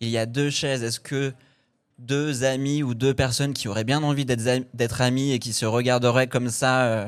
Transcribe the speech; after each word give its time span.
il 0.00 0.08
y 0.08 0.18
a 0.18 0.26
deux 0.26 0.50
chaises. 0.50 0.82
Est-ce 0.82 1.00
que 1.00 1.32
deux 1.98 2.44
amis 2.44 2.82
ou 2.82 2.94
deux 2.94 3.14
personnes 3.14 3.52
qui 3.52 3.68
auraient 3.68 3.84
bien 3.84 4.02
envie 4.02 4.24
d'être 4.24 4.46
am- 4.46 4.64
d'être 4.74 5.00
amis 5.02 5.32
et 5.32 5.38
qui 5.38 5.52
se 5.52 5.66
regarderaient 5.66 6.26
comme 6.28 6.48
ça 6.48 6.82
euh, 6.84 7.06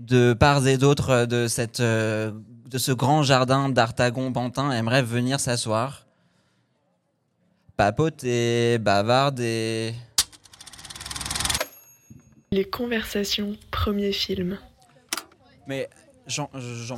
de 0.00 0.34
part 0.34 0.66
et 0.66 0.76
d'autre 0.76 1.10
euh, 1.10 1.26
de, 1.26 1.46
cette, 1.48 1.80
euh, 1.80 2.30
de 2.66 2.78
ce 2.78 2.92
grand 2.92 3.22
jardin 3.22 3.70
d'Artagon-Pantin 3.70 4.70
aimeraient 4.72 5.02
venir 5.02 5.40
s'asseoir, 5.40 6.04
papoter, 7.78 8.78
bavarder 8.78 9.94
Les 12.52 12.64
conversations, 12.64 13.56
premier 13.70 14.12
film. 14.12 14.58
Mais 15.66 15.88
j'en 16.26 16.48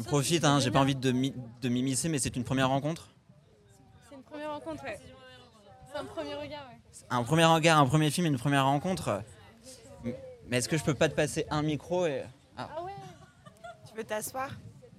profite, 0.04 0.45
hein, 0.45 0.59
j'ai 0.59 0.73
pas 0.73 0.80
envie 0.80 0.96
de 0.96 1.12
mi- 1.12 1.34
de 1.62 1.68
m'immiscer, 1.68 2.09
mais 2.09 2.18
c'est 2.18 2.34
une 2.34 2.43
première 2.45 2.68
rencontre? 2.68 3.09
Rencontre, 4.57 4.84
ouais. 4.84 4.98
C'est 5.93 5.98
un 5.98 6.04
premier 6.04 6.34
regard, 6.34 6.66
ouais. 6.69 6.78
Un 7.10 7.23
premier 7.24 7.45
regard, 7.45 7.78
un 7.78 7.87
premier 7.87 8.10
film, 8.10 8.27
une 8.27 8.38
première 8.38 8.64
rencontre. 8.64 9.23
Mais 10.48 10.59
est-ce 10.59 10.69
que 10.69 10.77
je 10.77 10.84
peux 10.84 10.95
pas 10.95 11.09
te 11.09 11.14
passer 11.14 11.47
un 11.51 11.62
micro 11.62 12.06
et 12.06 12.23
Ah 12.56 12.69
ouais 12.84 12.92
Tu 13.88 13.97
veux 13.97 14.05
t'asseoir? 14.05 14.50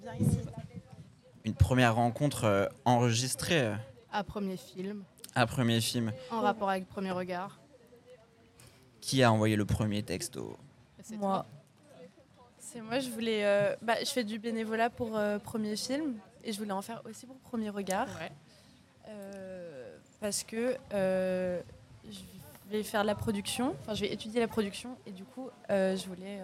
Viens 0.02 0.16
ici. 0.16 0.40
une 1.46 1.54
première 1.56 1.96
rencontre 1.96 2.44
euh, 2.44 2.66
enregistrée 2.86 3.62
euh, 3.68 3.76
À 4.12 4.24
premier 4.24 4.58
film, 4.58 5.04
un 5.36 5.46
premier 5.46 5.80
film 5.82 6.12
en 6.32 6.42
rapport 6.42 6.70
avec 6.70 6.88
premier 6.88 7.12
regard. 7.12 7.60
Qui 9.02 9.24
a 9.24 9.32
envoyé 9.32 9.56
le 9.56 9.66
premier 9.66 10.04
texto? 10.04 10.58
C'est 11.02 11.16
Moi. 11.18 11.46
C'est 12.60 12.82
moi, 12.82 13.00
je 13.00 13.10
voulais. 13.10 13.46
euh, 13.46 13.76
bah, 13.82 13.96
je 14.04 14.10
fais 14.10 14.26
du 14.26 14.40
bénévolat 14.40 14.90
pour 14.90 15.16
euh, 15.18 15.40
premier 15.40 15.78
film 15.78 16.16
et 16.44 16.52
je 16.52 16.58
voulais 16.60 16.74
en 16.74 16.82
faire 16.82 17.02
aussi 17.10 17.26
pour 17.26 17.38
premier 17.38 17.70
regard. 17.70 18.08
Ouais. 18.20 18.32
Euh, 19.08 19.98
parce 20.20 20.44
que 20.44 20.76
euh, 20.94 21.62
je 22.10 22.20
vais 22.70 22.84
faire 22.84 23.02
de 23.04 23.08
la 23.08 23.16
production, 23.16 23.76
enfin 23.82 23.94
je 23.94 24.02
vais 24.02 24.12
étudier 24.12 24.40
la 24.40 24.48
production 24.48 24.98
et 25.06 25.12
du 25.12 25.24
coup 25.24 25.50
euh, 25.70 25.96
je 25.96 26.08
voulais 26.08 26.42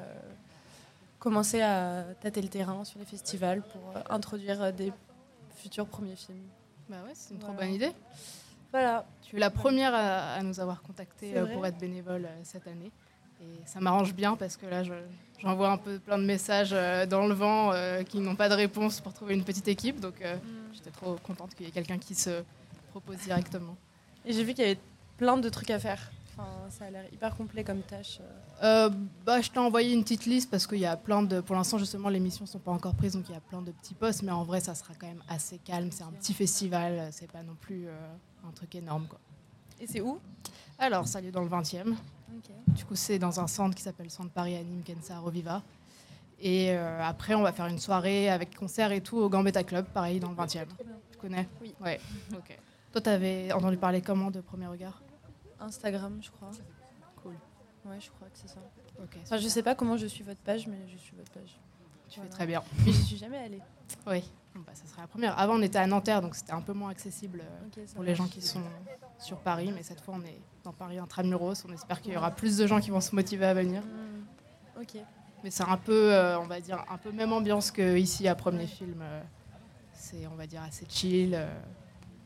commencer 1.19 1.61
à 1.61 2.03
tâter 2.21 2.41
le 2.41 2.47
terrain 2.49 2.83
sur 2.85 2.99
les 2.99 3.05
festivals 3.05 3.61
pour 3.61 3.81
introduire 4.09 4.71
des 4.73 4.91
futurs 5.55 5.87
premiers 5.87 6.15
films. 6.15 6.47
Bah 6.89 6.97
ouais, 7.05 7.11
c'est 7.13 7.33
une 7.33 7.39
trop 7.39 7.51
Voilà. 7.53 7.65
bonne 7.67 7.75
idée. 7.75 7.91
Voilà. 8.71 9.05
Tu 9.21 9.37
es 9.37 9.39
la 9.39 9.49
première 9.49 9.93
à, 9.93 10.33
à 10.33 10.43
nous 10.43 10.59
avoir 10.59 10.81
contacté 10.81 11.31
C'est 11.33 11.39
vrai 11.39 11.53
pour 11.53 11.65
être 11.65 11.77
bénévole 11.77 12.27
cette 12.43 12.67
année. 12.67 12.91
Et 13.43 13.61
ça 13.67 13.79
m'arrange 13.79 14.13
bien 14.13 14.35
parce 14.35 14.55
que 14.57 14.65
là, 14.65 14.83
je- 14.83 14.93
j'envoie 15.41 15.69
un 15.71 15.77
peu 15.77 15.99
plein 15.99 16.17
de 16.17 16.23
messages 16.23 16.71
euh, 16.73 17.05
dans 17.05 17.27
le 17.27 17.33
vent 17.33 17.71
euh, 17.73 18.03
qui 18.03 18.19
n'ont 18.19 18.35
pas 18.35 18.47
de 18.49 18.53
réponse 18.55 19.01
pour 19.01 19.13
trouver 19.13 19.33
une 19.33 19.43
petite 19.43 19.67
équipe. 19.67 19.99
Donc 19.99 20.21
euh, 20.21 20.35
j'étais 20.73 20.91
trop 20.91 21.15
contente 21.23 21.53
qu'il 21.55 21.65
y 21.65 21.69
ait 21.69 21.73
quelqu'un 21.73 21.97
qui 21.97 22.15
se 22.15 22.43
propose 22.91 23.17
directement. 23.17 23.75
Et 24.25 24.31
j'ai 24.33 24.43
vu 24.43 24.53
qu'il 24.53 24.63
y 24.63 24.67
avait 24.67 24.79
plein 25.17 25.37
de 25.37 25.49
trucs 25.49 25.69
à 25.71 25.79
faire. 25.79 25.99
Enfin, 26.35 26.47
ça 26.69 26.85
a 26.85 26.89
l'air 26.89 27.05
hyper 27.13 27.35
complet 27.35 27.63
comme 27.63 27.81
tâche. 27.81 28.19
euh. 28.63 28.89
Bah, 29.25 29.39
je 29.41 29.51
t'ai 29.51 29.59
envoyé 29.59 29.93
une 29.93 30.01
petite 30.01 30.25
liste 30.25 30.49
parce 30.49 30.65
qu'il 30.65 30.79
y 30.79 30.85
a 30.85 30.97
plein 30.97 31.21
de. 31.21 31.41
Pour 31.41 31.55
l'instant, 31.55 31.77
justement, 31.77 32.09
les 32.09 32.19
missions 32.19 32.45
sont 32.47 32.57
pas 32.59 32.71
encore 32.71 32.95
prises, 32.95 33.13
donc 33.13 33.25
il 33.29 33.33
y 33.33 33.37
a 33.37 33.41
plein 33.41 33.61
de 33.61 33.71
petits 33.71 33.93
postes. 33.93 34.23
Mais 34.23 34.31
en 34.31 34.43
vrai, 34.43 34.59
ça 34.59 34.73
sera 34.73 34.93
quand 34.99 35.05
même 35.07 35.21
assez 35.27 35.59
calme. 35.59 35.89
C'est 35.91 36.03
un 36.03 36.11
petit 36.11 36.33
festival, 36.33 37.09
c'est 37.11 37.31
pas 37.31 37.43
non 37.43 37.53
plus 37.59 37.85
un 38.47 38.51
truc 38.51 38.73
énorme. 38.73 39.05
Quoi. 39.07 39.19
Et 39.79 39.85
c'est 39.85 40.01
où? 40.01 40.19
Alors, 40.79 41.07
ça 41.07 41.21
lieu 41.21 41.31
dans 41.31 41.43
le 41.43 41.49
20e. 41.49 41.93
Du 42.67 42.85
coup, 42.85 42.95
c'est 42.95 43.19
dans 43.19 43.39
un 43.39 43.47
centre 43.47 43.75
qui 43.75 43.81
s'appelle 43.83 44.09
Centre 44.09 44.29
Paris 44.31 44.55
Anime 44.55 44.83
Kensa 44.83 45.19
Reviva. 45.19 45.61
Et 46.39 46.71
euh, 46.71 47.01
après, 47.03 47.35
on 47.35 47.41
va 47.41 47.53
faire 47.53 47.67
une 47.67 47.79
soirée 47.79 48.29
avec 48.29 48.55
concert 48.55 48.91
et 48.91 49.01
tout 49.01 49.17
au 49.17 49.29
Gambetta 49.29 49.63
Club, 49.63 49.85
pareil, 49.85 50.19
dans 50.19 50.29
le 50.29 50.35
20e. 50.35 50.65
Tu 51.11 51.17
connais 51.17 51.47
Oui. 51.61 51.73
Ouais, 51.81 51.99
ok. 52.33 52.57
Toi, 52.91 53.01
t'avais 53.01 53.51
entendu 53.53 53.77
parler 53.77 54.01
comment 54.01 54.29
de 54.29 54.41
Premier 54.41 54.67
Regard? 54.67 55.01
Instagram, 55.59 56.19
je 56.21 56.29
crois. 56.31 56.51
Cool. 57.21 57.33
Ouais, 57.85 57.99
je 57.99 58.09
crois 58.11 58.27
que 58.27 58.37
c'est 58.37 58.49
ça. 58.49 58.59
Ok, 59.01 59.17
Enfin, 59.23 59.37
je 59.37 59.47
sais 59.47 59.63
pas 59.63 59.73
comment 59.75 59.97
je 59.97 60.05
suis 60.07 60.23
votre 60.23 60.41
page, 60.41 60.67
mais 60.67 60.77
je 60.87 60.97
suis 60.97 61.15
votre 61.15 61.31
page. 61.31 61.57
tu 62.09 62.19
fais 62.19 62.27
très 62.27 62.45
bien. 62.45 62.61
Mais 62.85 62.91
j'y 62.91 63.03
suis 63.03 63.17
jamais 63.17 63.37
allée. 63.37 63.61
Oui, 64.07 64.23
bah, 64.55 64.71
ça 64.73 64.85
sera 64.85 65.01
la 65.01 65.07
première. 65.07 65.37
Avant, 65.37 65.55
on 65.55 65.61
était 65.61 65.79
à 65.79 65.87
Nanterre, 65.87 66.21
donc 66.21 66.35
c'était 66.35 66.53
un 66.53 66.61
peu 66.61 66.73
moins 66.73 66.89
accessible 66.89 67.41
euh, 67.43 67.85
pour 67.95 68.03
les 68.03 68.15
gens 68.15 68.27
qui 68.27 68.41
sont 68.41 68.61
sur 69.19 69.37
Paris. 69.39 69.71
Mais 69.73 69.83
cette 69.83 70.01
fois, 70.01 70.15
on 70.17 70.23
est 70.23 70.39
dans 70.63 70.73
Paris 70.73 70.97
intramuros. 70.99 71.65
On 71.67 71.73
espère 71.73 72.01
qu'il 72.01 72.13
y 72.13 72.17
aura 72.17 72.31
plus 72.31 72.57
de 72.57 72.67
gens 72.67 72.79
qui 72.79 72.91
vont 72.91 73.01
se 73.01 73.15
motiver 73.15 73.45
à 73.45 73.53
venir. 73.53 73.81
Hmm. 73.81 74.81
Ok. 74.81 74.97
Mais 75.43 75.51
c'est 75.51 75.63
un 75.63 75.77
peu, 75.77 76.13
euh, 76.13 76.39
on 76.39 76.45
va 76.45 76.61
dire, 76.61 76.83
un 76.89 76.97
peu 76.97 77.11
même 77.11 77.33
ambiance 77.33 77.71
que 77.71 77.97
ici 77.97 78.27
à 78.27 78.35
Premier 78.35 78.67
Film. 78.67 79.01
euh, 79.01 79.21
c'est, 79.93 80.27
on 80.27 80.35
va 80.35 80.47
dire, 80.47 80.61
assez 80.61 80.85
chill. 80.87 81.35
euh, 81.35 81.47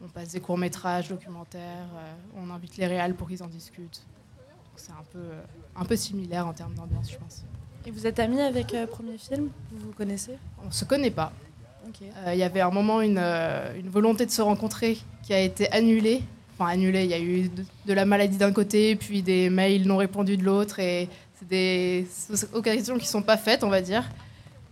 on 0.04 0.08
passe 0.08 0.30
des 0.30 0.40
courts 0.40 0.60
métrages, 0.60 1.10
documentaires. 1.10 1.88
on 2.36 2.52
invite 2.52 2.78
les 2.78 2.86
réals 2.86 3.16
pour 3.16 3.28
qu'ils 3.28 3.42
en 3.42 3.48
discutent. 3.48 4.06
Donc 4.66 4.74
c'est 4.76 4.92
un 4.92 5.04
peu, 5.12 5.32
un 5.76 5.86
peu 5.86 5.96
similaire 5.96 6.46
en 6.46 6.54
termes 6.54 6.76
d'ambiance, 6.76 7.12
je 7.12 7.18
pense. 7.18 7.44
Et 7.88 7.92
vous 7.92 8.06
êtes 8.06 8.20
amis 8.20 8.42
avec 8.42 8.74
euh, 8.74 8.86
Premier 8.86 9.18
Film? 9.18 9.50
Vous 9.72 9.88
vous 9.88 9.94
connaissez? 9.94 10.38
On 10.62 10.70
se 10.72 10.84
connaît 10.84 11.10
pas. 11.10 11.32
Euh, 12.26 12.34
Il 12.34 12.40
y 12.40 12.44
avait 12.44 12.62
un 12.62 12.70
moment 12.72 13.02
une, 13.02 13.18
euh, 13.20 13.74
une 13.78 13.90
volonté 13.90 14.26
de 14.26 14.32
se 14.32 14.42
rencontrer 14.42 14.98
qui 15.24 15.34
a 15.34 15.40
été 15.40 15.72
annulée. 15.72 16.22
Enfin, 16.54 16.72
annulée, 16.72 17.04
il 17.04 17.10
y 17.10 17.14
a 17.14 17.20
eu 17.20 17.50
de, 17.50 17.64
de 17.86 17.94
la 17.94 18.06
maladie 18.06 18.38
d'un 18.38 18.52
côté, 18.52 18.96
puis 18.96 19.22
des 19.22 19.50
mails 19.50 19.86
non 19.88 19.98
répondus 19.98 20.38
de 20.38 20.44
l'autre. 20.44 20.80
Et 20.80 21.08
c'est 21.36 21.48
des 21.48 22.08
occasions 22.54 22.98
qui 22.98 23.06
sont 23.08 23.22
pas 23.22 23.38
faites, 23.38 23.64
on 23.64 23.70
va 23.70 23.82
dire. 23.82 24.04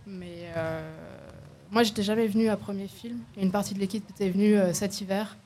Mais 0.06 0.50
euh, 0.56 0.82
moi, 1.70 1.82
j'étais 1.82 2.02
jamais 2.02 2.26
venue 2.26 2.48
à 2.48 2.56
premier 2.56 2.88
film. 2.88 3.18
Une 3.40 3.50
partie 3.52 3.74
de 3.74 3.78
l'équipe 3.80 4.08
était 4.10 4.30
venue 4.30 4.56
euh, 4.56 4.72
cet 4.72 5.00
hiver 5.00 5.36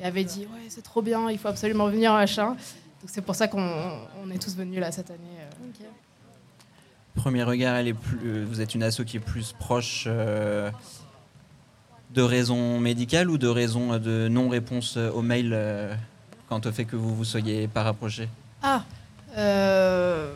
et 0.00 0.04
avait 0.04 0.24
dit 0.24 0.46
Ouais, 0.52 0.66
c'est 0.68 0.82
trop 0.82 1.02
bien, 1.02 1.30
il 1.30 1.38
faut 1.38 1.48
absolument 1.48 1.88
venir, 1.88 2.12
machin. 2.12 2.48
Donc 3.00 3.08
c'est 3.08 3.22
pour 3.22 3.34
ça 3.34 3.48
qu'on 3.48 3.62
on 4.22 4.30
est 4.30 4.38
tous 4.38 4.54
venus 4.56 4.78
là 4.80 4.92
cette 4.92 5.10
année. 5.10 5.20
euh. 5.40 5.84
Premier 7.14 7.42
regard, 7.42 7.76
elle 7.76 7.88
est 7.88 7.94
plus, 7.94 8.44
vous 8.44 8.60
êtes 8.60 8.74
une 8.74 8.82
asso 8.82 9.02
qui 9.06 9.16
est 9.16 9.20
plus 9.20 9.52
proche 9.52 10.04
euh, 10.06 10.70
de 12.14 12.22
raisons 12.22 12.80
médicales 12.80 13.30
ou 13.30 13.38
de 13.38 13.46
raisons 13.48 13.92
euh, 13.92 13.98
de 13.98 14.28
non-réponse 14.28 14.94
euh, 14.96 15.10
au 15.10 15.22
mail 15.22 15.50
euh, 15.52 15.94
quant 16.48 16.60
au 16.64 16.72
fait 16.72 16.84
que 16.84 16.96
vous 16.96 17.14
vous 17.14 17.24
soyez 17.24 17.68
pas 17.68 17.82
rapproché 17.84 18.28
Ah 18.62 18.82
euh, 19.38 20.32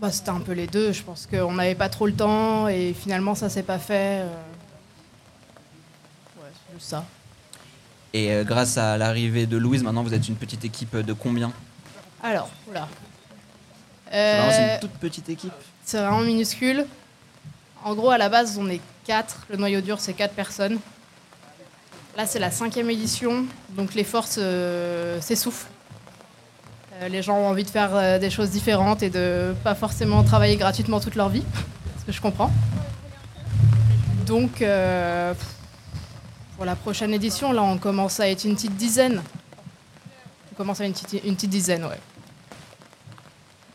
bah, 0.00 0.12
C'était 0.12 0.30
un 0.30 0.40
peu 0.40 0.52
les 0.52 0.66
deux. 0.68 0.92
Je 0.92 1.02
pense 1.02 1.26
qu'on 1.26 1.54
n'avait 1.54 1.74
pas 1.74 1.88
trop 1.88 2.06
le 2.06 2.12
temps 2.14 2.68
et 2.68 2.94
finalement 2.94 3.34
ça 3.34 3.48
s'est 3.48 3.62
pas 3.64 3.78
fait. 3.78 4.20
euh. 4.20 4.26
Ouais, 6.38 6.50
c'est 6.68 6.74
juste 6.74 6.88
ça. 6.90 7.04
Et 8.12 8.30
grâce 8.44 8.78
à 8.78 8.96
l'arrivée 8.96 9.46
de 9.46 9.56
Louise, 9.56 9.82
maintenant 9.82 10.04
vous 10.04 10.14
êtes 10.14 10.28
une 10.28 10.36
petite 10.36 10.64
équipe 10.64 10.96
de 10.96 11.12
combien? 11.12 11.50
Alors, 12.22 12.48
oula. 12.70 12.86
C'est 14.12 14.74
une 14.74 14.80
toute 14.80 14.92
petite 15.00 15.28
équipe. 15.28 15.52
c'est 15.84 15.98
vraiment 15.98 16.20
minuscule. 16.20 16.86
En 17.84 17.94
gros, 17.94 18.08
à 18.08 18.16
la 18.16 18.30
base, 18.30 18.56
on 18.58 18.66
est 18.70 18.80
quatre. 19.04 19.44
Le 19.50 19.58
noyau 19.58 19.82
dur, 19.82 20.00
c'est 20.00 20.14
quatre 20.14 20.32
personnes. 20.32 20.78
Là, 22.16 22.24
c'est 22.26 22.38
la 22.38 22.50
cinquième 22.50 22.88
édition, 22.88 23.44
donc 23.70 23.94
les 23.94 24.04
forces 24.04 24.38
euh, 24.38 25.20
s'essoufflent. 25.20 25.66
Euh, 26.94 27.08
les 27.08 27.20
gens 27.20 27.36
ont 27.36 27.48
envie 27.48 27.64
de 27.64 27.68
faire 27.68 27.94
euh, 27.94 28.18
des 28.18 28.30
choses 28.30 28.50
différentes 28.50 29.02
et 29.02 29.10
de 29.10 29.54
pas 29.62 29.74
forcément 29.74 30.22
travailler 30.22 30.56
gratuitement 30.56 30.98
toute 30.98 31.14
leur 31.14 31.28
vie, 31.28 31.42
ce 32.00 32.06
que 32.06 32.12
je 32.12 32.22
comprends. 32.22 32.50
Donc, 34.26 34.64
pour 36.56 36.64
la 36.64 36.76
prochaine 36.76 37.12
édition, 37.12 37.52
là, 37.52 37.62
on 37.62 37.76
commence 37.76 38.18
à 38.18 38.30
être 38.30 38.44
une 38.44 38.54
petite 38.54 38.76
dizaine. 38.76 39.22
On 40.52 40.56
commence 40.56 40.80
à 40.80 40.86
être 40.86 41.02
une 41.12 41.20
une 41.28 41.34
petite 41.34 41.50
dizaine, 41.50 41.84
ouais. 41.84 42.00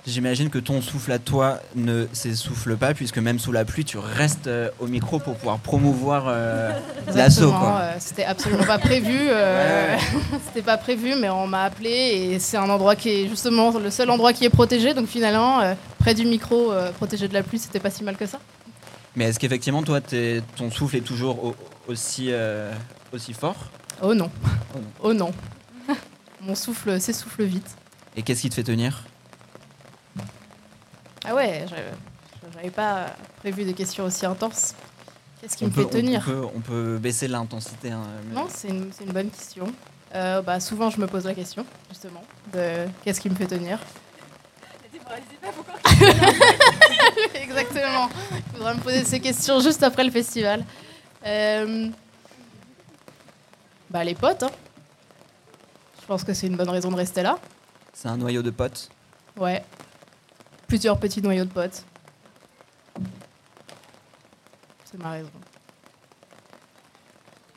J'imagine 0.08 0.50
que 0.50 0.58
ton 0.60 0.82
souffle 0.82 1.12
à 1.12 1.20
toi 1.20 1.60
ne 1.76 2.08
s'essouffle 2.14 2.78
pas, 2.78 2.94
puisque 2.94 3.18
même 3.18 3.38
sous 3.38 3.52
la 3.52 3.66
pluie, 3.66 3.84
tu 3.84 3.98
restes 3.98 4.48
euh, 4.48 4.70
au 4.80 4.88
micro 4.88 5.20
pour 5.20 5.36
pouvoir 5.36 5.60
promouvoir 5.60 6.24
euh, 6.28 6.72
l'assaut. 7.14 7.54
Euh, 7.54 7.94
C'était 8.00 8.24
absolument 8.24 8.64
pas 8.64 8.80
prévu. 8.80 9.14
euh, 9.30 9.98
C'était 10.48 10.62
pas 10.62 10.78
prévu, 10.78 11.16
mais 11.20 11.30
on 11.30 11.48
m'a 11.48 11.64
appelé 11.64 11.90
et 11.92 12.40
c'est 12.40 12.56
un 12.58 12.70
endroit 12.70 12.96
qui 12.96 13.10
est 13.10 13.28
justement 13.28 13.78
le 13.78 13.92
seul 13.92 14.10
endroit 14.10 14.32
qui 14.32 14.46
est 14.46 14.50
protégé. 14.50 14.94
Donc 14.94 15.08
finalement, 15.08 15.60
euh, 15.60 15.74
près 16.00 16.14
du 16.14 16.26
micro, 16.26 16.72
euh, 16.72 16.92
protégé 16.94 17.28
de 17.28 17.34
la 17.34 17.44
pluie, 17.44 17.60
c'était 17.60 17.80
pas 17.82 17.92
si 17.92 18.04
mal 18.04 18.16
que 18.16 18.26
ça. 18.26 18.40
Mais 19.18 19.26
est-ce 19.26 19.38
qu'effectivement, 19.40 19.84
toi, 19.84 20.00
t'es- 20.00 20.42
ton 20.56 20.72
souffle 20.72 20.96
est 20.96 21.02
toujours 21.02 21.44
au- 21.44 21.56
aussi, 21.90 22.32
aussi 23.12 23.34
fort? 23.34 23.58
Oh 24.02 24.14
non. 24.14 24.32
Oh 24.74 24.78
non. 24.80 24.84
Oh 25.04 25.14
non. 25.14 25.32
Mon 26.42 26.56
souffle 26.56 27.02
s'essouffle 27.02 27.44
vite. 27.44 27.68
Et 28.16 28.22
qu'est-ce 28.24 28.42
qui 28.42 28.50
te 28.50 28.56
fait 28.56 28.64
tenir? 28.64 29.04
Ah 31.30 31.36
ouais, 31.36 31.66
je- 31.70 32.50
j'avais 32.54 32.72
pas 32.72 33.16
prévu 33.38 33.64
des 33.64 33.76
questions 33.76 34.06
aussi 34.06 34.26
intenses. 34.26 34.74
Qu'est-ce 35.40 35.56
qui 35.56 35.64
on 35.64 35.68
me 35.68 35.72
peut, 35.74 35.84
fait 35.84 35.90
tenir 35.90 36.24
on, 36.28 36.32
peut, 36.32 36.48
on 36.56 36.60
peut 36.60 36.98
baisser 36.98 37.28
l'intensité. 37.28 37.92
hein, 37.92 38.02
mais- 38.28 38.34
Non, 38.34 38.48
c'est 38.50 38.70
une, 38.70 38.90
bonne 39.14 39.30
question. 39.30 39.72
Euh, 40.16 40.42
bah, 40.42 40.60
souvent, 40.60 40.90
je 40.90 41.00
me 41.00 41.06
pose 41.06 41.26
la 41.26 41.36
question, 41.36 41.64
justement, 41.90 42.24
de 42.52 42.88
qu'est-ce 43.04 43.22
qui 43.22 43.30
me 43.30 43.36
fait 43.36 43.46
tenir. 43.46 43.80
Exactement. 47.36 48.10
Il 48.32 48.42
faudra 48.54 48.74
me 48.74 48.80
poser 48.80 49.04
ces 49.06 49.20
questions 49.20 49.60
juste 49.60 49.84
après 49.84 50.04
le 50.04 50.12
festival. 50.12 50.66
Euh, 51.26 51.90
Bah, 53.92 54.04
les 54.04 54.16
potes, 54.16 54.44
hein. 54.44 54.52
pense 56.08 56.24
que 56.24 56.34
c'est 56.34 56.48
une 56.48 56.56
bonne 56.58 56.70
raison 56.70 56.90
de 56.92 56.96
rester 56.96 57.22
là. 57.22 57.38
C'est 57.94 58.08
un 58.08 58.18
noyau 58.18 58.42
de 58.42 58.50
potes. 58.52 58.90
Ouais. 59.38 59.64
Plusieurs 60.70 61.00
petits 61.00 61.22
noyaux 61.22 61.46
de 61.46 61.50
potes. 61.50 61.84
C'est 64.86 65.02
ma 65.02 65.12
raison. 65.12 65.30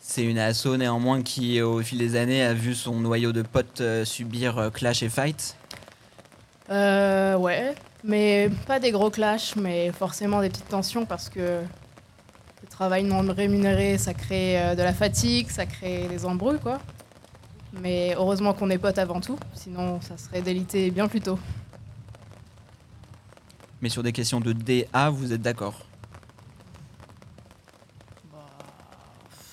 C'est 0.01 0.25
une 0.25 0.39
asso 0.39 0.77
néanmoins 0.79 1.23
qui, 1.23 1.61
au 1.61 1.81
fil 1.83 1.99
des 1.99 2.17
années, 2.17 2.43
a 2.43 2.55
vu 2.55 2.75
son 2.75 2.97
noyau 3.01 3.33
de 3.33 3.43
potes 3.43 3.83
euh, 3.83 4.07
subir 4.07 4.57
euh, 4.57 4.71
clash 4.71 5.03
et 5.03 5.11
fight. 5.11 5.57
Euh, 6.71 7.37
ouais, 7.37 7.75
mais 8.03 8.51
pas 8.67 8.81
des 8.81 8.91
gros 8.93 9.11
clashs, 9.11 9.57
mais 9.57 9.93
forcément 9.93 10.41
des 10.41 10.49
petites 10.49 10.69
tensions 10.69 11.05
parce 11.05 11.29
que 11.29 11.61
le 12.63 12.69
travail 12.71 13.05
non 13.05 13.21
rémunéré, 13.31 13.99
ça 13.99 14.15
crée 14.15 14.59
euh, 14.59 14.75
de 14.75 14.83
la 14.83 14.95
fatigue, 14.95 15.51
ça 15.51 15.67
crée 15.67 16.09
des 16.09 16.25
embrouilles, 16.25 16.61
quoi. 16.61 16.79
Mais 17.75 18.15
heureusement 18.17 18.55
qu'on 18.55 18.71
est 18.71 18.79
potes 18.79 18.99
avant 18.99 19.21
tout, 19.21 19.39
sinon 19.53 20.01
ça 20.01 20.17
serait 20.17 20.41
délité 20.41 20.91
bien 20.91 21.09
plus 21.09 21.21
tôt. 21.21 21.39
Mais 23.83 23.89
sur 23.89 24.03
des 24.03 24.13
questions 24.13 24.41
de 24.41 24.53
DA, 24.53 25.11
vous 25.11 25.33
êtes 25.33 25.43
d'accord 25.43 25.75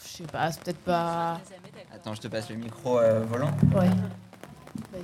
Je 0.05 0.09
sais 0.09 0.23
pas, 0.23 0.51
c'est 0.51 0.63
peut-être 0.63 0.79
pas. 0.79 1.39
Attends, 1.93 2.13
je 2.13 2.21
te 2.21 2.27
passe 2.27 2.49
le 2.49 2.55
micro 2.57 2.99
euh, 2.99 3.23
volant. 3.25 3.51
Ouais. 3.73 3.87
Vas-y. 4.91 5.03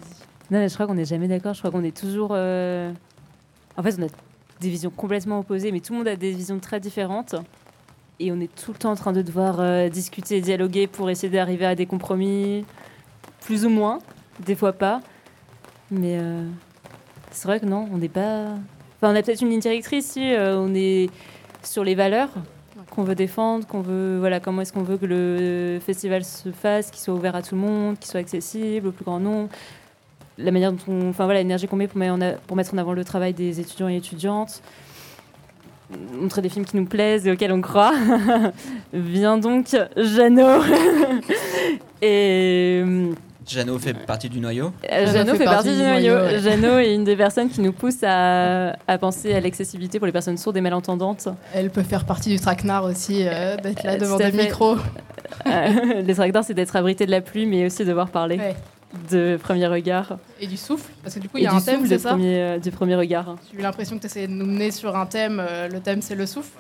Non, 0.51 0.60
mais 0.60 0.69
je 0.69 0.74
crois 0.75 0.86
qu'on 0.86 0.94
n'est 0.94 1.06
jamais 1.06 1.27
d'accord. 1.27 1.54
Je 1.54 1.60
crois 1.60 1.72
qu'on 1.72 1.83
est 1.83 1.95
toujours. 1.95 2.30
euh, 2.33 2.92
En 3.77 3.81
fait, 3.83 3.95
on 4.00 4.04
a 4.04 4.07
des 4.60 4.69
visions 4.69 4.92
complètement 4.92 5.39
opposées, 5.39 5.72
mais 5.72 5.80
tout 5.80 5.94
le 5.94 6.00
monde 6.00 6.07
a 6.07 6.16
des 6.16 6.31
visions 6.31 6.60
très 6.60 6.80
différentes. 6.80 7.36
Et 8.19 8.31
on 8.31 8.39
est 8.39 8.54
tout 8.56 8.72
le 8.74 8.77
temps 8.77 8.92
en 8.92 8.95
train 8.95 9.12
de 9.12 9.22
devoir 9.22 9.60
euh, 9.60 9.89
discuter 9.89 10.38
et 10.38 10.42
dialoguer 10.42 10.88
pour 10.88 11.10
essayer 11.10 11.31
d'arriver 11.33 11.66
à 11.66 11.75
des 11.75 11.86
compromis, 11.86 12.66
plus 13.42 13.66
ou 13.66 13.69
moins, 13.69 14.00
des 14.45 14.56
fois 14.56 14.72
pas. 14.74 15.01
Mais 15.92 16.18
euh, 16.19 16.48
c'est 17.31 17.48
vrai 17.48 17.60
que 17.60 17.66
non, 17.66 17.89
on 17.92 17.98
n'est 17.98 18.07
pas. 18.10 18.56
Enfin, 19.05 19.13
on 19.13 19.19
a 19.19 19.21
peut-être 19.21 19.41
une 19.43 19.51
ligne 19.51 19.59
directrice 19.59 20.13
si 20.13 20.33
euh, 20.33 20.57
on 20.57 20.73
est 20.73 21.11
sur 21.61 21.83
les 21.83 21.93
valeurs 21.93 22.29
qu'on 22.89 23.03
veut 23.03 23.13
défendre, 23.13 23.67
qu'on 23.67 23.81
veut 23.81 24.17
voilà 24.17 24.39
comment 24.39 24.63
est-ce 24.63 24.73
qu'on 24.73 24.81
veut 24.81 24.97
que 24.97 25.05
le 25.05 25.77
festival 25.79 26.25
se 26.25 26.49
fasse, 26.49 26.89
qu'il 26.89 26.99
soit 27.01 27.13
ouvert 27.13 27.35
à 27.35 27.43
tout 27.43 27.53
le 27.53 27.61
monde, 27.61 27.99
qu'il 27.99 28.09
soit 28.09 28.19
accessible 28.19 28.87
au 28.87 28.91
plus 28.91 29.05
grand 29.05 29.19
nombre 29.19 29.49
la 30.39 30.49
manière 30.49 30.71
dont 30.71 30.79
on, 30.87 31.09
enfin 31.09 31.25
voilà, 31.25 31.41
l'énergie 31.41 31.67
qu'on 31.67 31.75
met 31.75 31.87
pour 31.87 31.99
mettre, 31.99 32.13
en 32.15 32.21
a- 32.21 32.31
pour 32.31 32.57
mettre 32.57 32.73
en 32.73 32.79
avant 32.79 32.93
le 32.93 33.03
travail 33.03 33.33
des 33.33 33.59
étudiants 33.59 33.89
et 33.89 33.97
étudiantes, 33.97 34.63
montrer 36.19 36.41
des 36.41 36.49
films 36.49 36.65
qui 36.65 36.75
nous 36.75 36.85
plaisent 36.85 37.27
et 37.27 37.31
auxquels 37.31 37.51
on 37.51 37.61
croit. 37.61 37.93
Viens 38.93 39.37
donc, 39.37 39.67
Jeannot. 39.95 40.63
et 42.01 42.81
euh, 42.83 43.13
Jeannot 43.47 43.77
fait 43.80 43.94
partie 43.94 44.30
du 44.30 44.39
noyau. 44.39 44.71
Jeannot 44.89 45.36
fait, 45.36 45.45
partie 45.45 45.71
du 45.75 45.81
noyau. 45.83 46.39
Jeannot 46.39 46.80
est 46.80 46.94
une 46.95 47.03
des 47.03 47.15
personnes 47.15 47.50
qui 47.50 47.62
nous 47.62 47.74
pousse 47.74 48.03
à, 48.03 48.75
à 48.88 48.97
penser 48.97 49.33
à 49.33 49.39
l'accessibilité 49.39 50.00
pour 50.00 50.06
les 50.07 50.12
personnes 50.12 50.38
sourdes 50.38 50.57
et 50.57 50.62
malentendantes. 50.62 51.27
Elle 51.53 51.69
peut 51.69 51.83
faire 51.83 52.06
partie 52.06 52.30
du 52.30 52.39
traquenard 52.39 52.83
aussi, 52.86 53.27
euh, 53.27 53.56
d'être 53.57 53.83
là 53.83 53.94
Euh, 53.94 53.97
devant 53.97 54.18
des 54.18 54.31
fait. 54.31 54.44
micros. 54.45 54.77
Euh, 55.47 56.01
les 56.01 56.15
tracteurs, 56.15 56.44
c'est 56.44 56.53
d'être 56.53 56.75
abrité 56.75 57.06
de 57.06 57.12
la 57.12 57.21
pluie, 57.21 57.45
mais 57.45 57.65
aussi 57.65 57.86
devoir 57.86 58.09
parler 58.09 58.38
Ouais. 58.38 58.56
de 59.12 59.38
premier 59.42 59.68
regard. 59.68 60.18
Et 60.39 60.48
du 60.48 60.57
souffle, 60.57 60.89
parce 61.03 61.15
que 61.15 61.19
du 61.19 61.30
coup, 61.30 61.38
il 61.38 61.44
y 61.44 61.48
a 61.48 61.53
un 61.53 61.62
thème, 61.62 61.81
c'est 61.86 61.95
de 61.95 62.01
ça 62.01 62.09
premier, 62.09 62.39
euh, 62.41 62.59
du 62.59 62.71
premier 62.71 62.95
regard. 62.95 63.36
J'ai 63.51 63.59
eu 63.59 63.62
l'impression 63.62 63.95
que 63.98 64.01
tu 64.01 64.07
essayais 64.07 64.27
de 64.27 64.33
nous 64.33 64.45
mener 64.45 64.71
sur 64.71 64.95
un 64.95 65.06
thème. 65.06 65.39
euh, 65.39 65.68
le 65.68 65.80
thème, 65.81 66.01
c'est 66.01 66.15
le 66.15 66.25
souffle. 66.25 66.51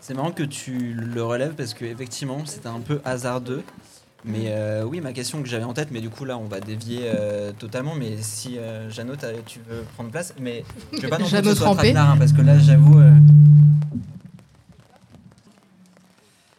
C'est 0.00 0.14
marrant 0.14 0.30
que 0.30 0.44
tu 0.44 0.94
le 0.94 1.22
relèves 1.22 1.54
parce 1.54 1.74
que 1.74 1.84
effectivement 1.84 2.38
c'était 2.44 2.68
un 2.68 2.78
peu 2.80 3.00
hasardeux. 3.04 3.64
Mais 4.24 4.46
euh, 4.48 4.82
oui, 4.82 5.00
ma 5.00 5.12
question 5.12 5.40
que 5.42 5.48
j'avais 5.48 5.64
en 5.64 5.72
tête, 5.72 5.90
mais 5.92 6.00
du 6.00 6.10
coup 6.10 6.24
là 6.24 6.36
on 6.36 6.46
va 6.46 6.58
dévier 6.60 7.02
euh, 7.04 7.52
totalement. 7.52 7.94
Mais 7.94 8.16
si 8.22 8.58
euh, 8.58 8.90
Jeannot, 8.90 9.14
tu 9.46 9.60
veux 9.60 9.82
prendre 9.94 10.10
place, 10.10 10.34
mais 10.40 10.64
je 10.92 11.00
veux 11.02 11.08
pas 11.08 11.18
non 11.18 11.26
plus 11.28 11.40
que 11.42 11.48
ce 11.50 11.54
soit 11.54 11.74
traquenard, 11.74 12.10
hein, 12.10 12.16
parce 12.18 12.32
que 12.32 12.42
là 12.42 12.58
j'avoue. 12.58 12.98
euh, 12.98 13.12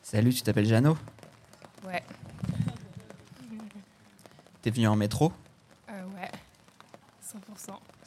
Salut, 0.01 0.33
tu 0.33 0.42
t'appelles 0.42 0.65
Jeannot? 0.65 0.98
Ouais. 1.86 2.01
T'es 4.62 4.69
venu 4.71 4.88
en 4.88 4.95
métro? 4.95 5.33
Euh, 5.89 6.04
ouais. 6.15 6.31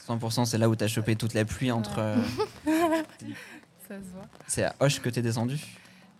100%. 0.08 0.18
100% 0.18 0.44
c'est 0.46 0.58
là 0.58 0.68
où 0.68 0.74
t'as 0.76 0.88
chopé 0.88 1.16
toute 1.16 1.34
la 1.34 1.44
pluie 1.44 1.70
entre. 1.70 1.96
Ça 3.88 3.96
se 3.98 4.04
voit. 4.14 4.26
c'est 4.46 4.64
à 4.64 4.74
Hoche 4.80 5.00
que 5.00 5.08
t'es 5.10 5.20
descendu? 5.20 5.58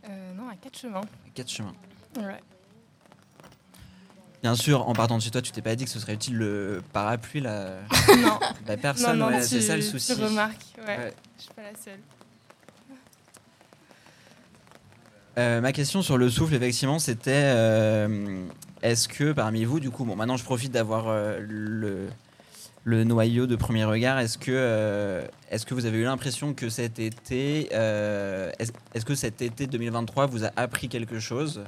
Euh, 0.08 0.32
non, 0.34 0.48
à 0.48 0.56
quatre 0.56 0.76
chemins. 0.76 1.00
Quatre 1.34 1.48
chemins. 1.50 1.74
Ouais. 2.18 2.40
Bien 4.42 4.54
sûr, 4.54 4.88
en 4.88 4.94
partant 4.94 5.18
de 5.18 5.22
chez 5.22 5.30
toi, 5.30 5.42
tu 5.42 5.52
t'es 5.52 5.60
pas 5.60 5.76
dit 5.76 5.84
que 5.84 5.90
ce 5.90 6.00
serait 6.00 6.14
utile 6.14 6.36
le 6.36 6.82
parapluie 6.94 7.40
là 7.40 7.74
non. 8.22 8.38
Bah 8.66 8.76
personne, 8.78 9.18
non, 9.18 9.26
non, 9.26 9.32
ouais, 9.32 9.42
tu, 9.42 9.48
c'est 9.48 9.60
ça 9.60 9.76
le 9.76 9.82
souci. 9.82 10.14
Tu 10.14 10.22
remarques, 10.22 10.56
ouais. 10.78 10.96
Ouais. 10.96 11.14
Je 11.36 11.42
suis 11.42 11.52
pas 11.52 11.62
la 11.62 11.78
seule. 11.78 12.00
Euh, 15.38 15.60
ma 15.60 15.72
question 15.72 16.02
sur 16.02 16.16
le 16.16 16.30
souffle, 16.30 16.54
effectivement, 16.54 16.98
c'était 16.98 17.30
euh, 17.34 18.44
est-ce 18.82 19.08
que 19.08 19.32
parmi 19.32 19.64
vous, 19.64 19.78
du 19.78 19.90
coup, 19.90 20.04
bon, 20.04 20.16
maintenant 20.16 20.36
je 20.36 20.44
profite 20.44 20.72
d'avoir 20.72 21.08
euh, 21.08 21.38
le, 21.40 22.08
le 22.84 23.04
noyau 23.04 23.46
de 23.46 23.56
premier 23.56 23.84
regard, 23.84 24.18
est-ce 24.18 24.38
que, 24.38 25.22
est-ce 25.50 25.66
que 25.66 25.74
vous 25.74 25.84
avez 25.84 25.98
eu 25.98 26.04
l'impression 26.04 26.54
que 26.54 26.68
cet 26.70 26.98
été, 26.98 27.72
est-ce, 27.72 28.72
est-ce 28.94 29.04
que 29.04 29.14
cet 29.14 29.42
été 29.42 29.66
2023 29.66 30.26
vous 30.26 30.44
a 30.44 30.50
appris 30.56 30.88
quelque 30.88 31.20
chose? 31.20 31.62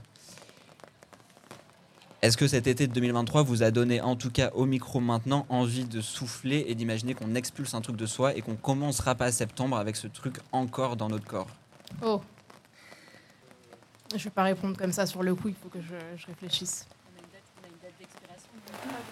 Est-ce 2.23 2.37
que 2.37 2.47
cet 2.47 2.69
été 2.69 2.87
de 2.87 2.93
2023 2.93 3.43
vous 3.43 3.65
a 3.65 3.73
donné, 3.73 4.01
en 4.01 4.15
tout 4.15 4.31
cas 4.31 4.51
au 4.55 4.65
micro 4.65 5.01
maintenant, 5.01 5.45
envie 5.49 5.85
de 5.85 6.01
souffler 6.01 6.65
et 6.69 6.77
d'imaginer 6.77 7.15
qu'on 7.15 7.35
expulse 7.35 7.75
un 7.75 7.81
truc 7.81 7.97
de 7.97 8.07
soi 8.07 8.37
et 8.37 8.43
qu'on 8.43 8.55
commencera 8.55 9.17
pas 9.17 9.33
septembre 9.33 9.77
avec 9.77 9.97
ce 9.97 10.07
truc 10.07 10.37
encore 10.53 10.97
dans 10.97 11.09
notre 11.09 11.27
corps? 11.27 11.49
Oh. 12.01 12.21
Je 14.17 14.23
vais 14.23 14.31
pas 14.31 14.45
répondre 14.45 14.77
comme 14.77 14.93
ça 14.93 15.05
sur 15.07 15.25
le 15.25 15.35
coup, 15.35 15.49
il 15.49 15.55
faut 15.61 15.69
que 15.69 15.81
je, 15.81 15.97
je 16.17 16.27
réfléchisse. 16.27 16.87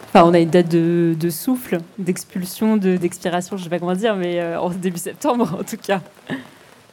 Enfin, 0.05 0.25
on 0.25 0.33
a 0.33 0.39
une 0.39 0.51
date 0.51 0.69
de, 0.69 1.17
de 1.19 1.31
souffle, 1.31 1.79
d'expulsion, 1.99 2.77
de- 2.77 2.97
d'expiration, 2.97 3.57
je 3.57 3.65
sais 3.65 3.71
pas 3.71 3.79
comment 3.81 3.95
dire, 3.95 4.15
mais 4.15 4.41
euh, 4.41 4.61
en 4.61 4.71
début 4.71 4.99
septembre 4.99 5.59
en 5.59 5.65
tout 5.65 5.77
cas. 5.77 6.01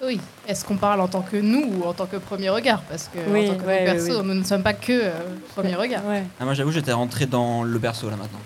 Oui. 0.03 0.19
Est-ce 0.47 0.63
qu'on 0.63 0.77
parle 0.77 1.01
en 1.01 1.07
tant 1.07 1.21
que 1.21 1.37
nous 1.37 1.65
ou 1.79 1.83
en 1.85 1.93
tant 1.93 2.05
que 2.05 2.17
premier 2.17 2.49
regard? 2.49 2.81
Parce 2.83 3.07
que 3.11 3.17
Oui, 3.29 3.49
en 3.49 3.53
tant 3.53 3.59
que 3.61 3.65
ouais, 3.67 3.83
perso, 3.85 4.19
oui. 4.21 4.27
nous 4.27 4.33
ne 4.35 4.43
sommes 4.43 4.61
pas 4.63 4.73
que 4.73 4.91
euh, 4.91 5.11
premier 5.55 5.75
regard. 5.75 6.05
Ouais. 6.05 6.23
Ah, 6.39 6.45
moi 6.45 6.53
j'avoue, 6.53 6.71
j'étais 6.71 6.91
rentré 6.93 7.25
dans 7.25 7.63
le 7.63 7.79
perso 7.79 8.09
là 8.09 8.15
maintenant. 8.15 8.39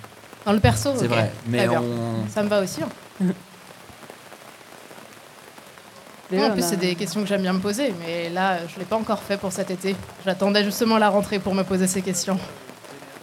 Dans 0.45 0.53
le 0.53 0.59
perso, 0.59 0.91
C'est 0.97 1.05
ok. 1.05 1.11
vrai, 1.11 1.31
mais 1.47 1.67
on. 1.67 2.25
Ça 2.29 2.41
me 2.43 2.47
va 2.49 2.61
aussi. 2.61 2.81
hein. 2.83 2.89
En 6.33 6.51
plus, 6.51 6.63
a- 6.63 6.65
c'est 6.65 6.77
des 6.77 6.95
questions 6.95 7.19
que 7.21 7.27
j'aime 7.27 7.41
bien 7.41 7.51
me 7.51 7.59
poser, 7.59 7.93
mais 7.99 8.29
là, 8.29 8.59
je 8.73 8.79
l'ai 8.79 8.85
pas 8.85 8.95
encore 8.95 9.21
fait 9.21 9.35
pour 9.35 9.51
cet 9.51 9.69
été. 9.69 9.97
J'attendais 10.25 10.63
justement 10.63 10.97
la 10.97 11.09
rentrée 11.09 11.39
pour 11.39 11.53
me 11.53 11.63
poser 11.63 11.87
ces 11.87 12.01
questions. 12.01 12.39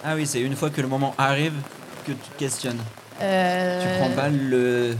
Ah 0.05 0.15
oui, 0.15 0.27
c'est 0.27 0.41
une 0.43 0.55
fois 0.55 0.69
que 0.69 0.83
le 0.83 0.89
moment 0.89 1.15
arrive 1.17 1.55
que 2.07 2.13
tu 2.13 2.19
te 2.19 2.39
questionnes. 2.39 2.81
Euh, 3.23 3.81
Tu 3.83 3.99
prends 4.03 4.15
pas 4.15 4.29
le. 4.29 4.95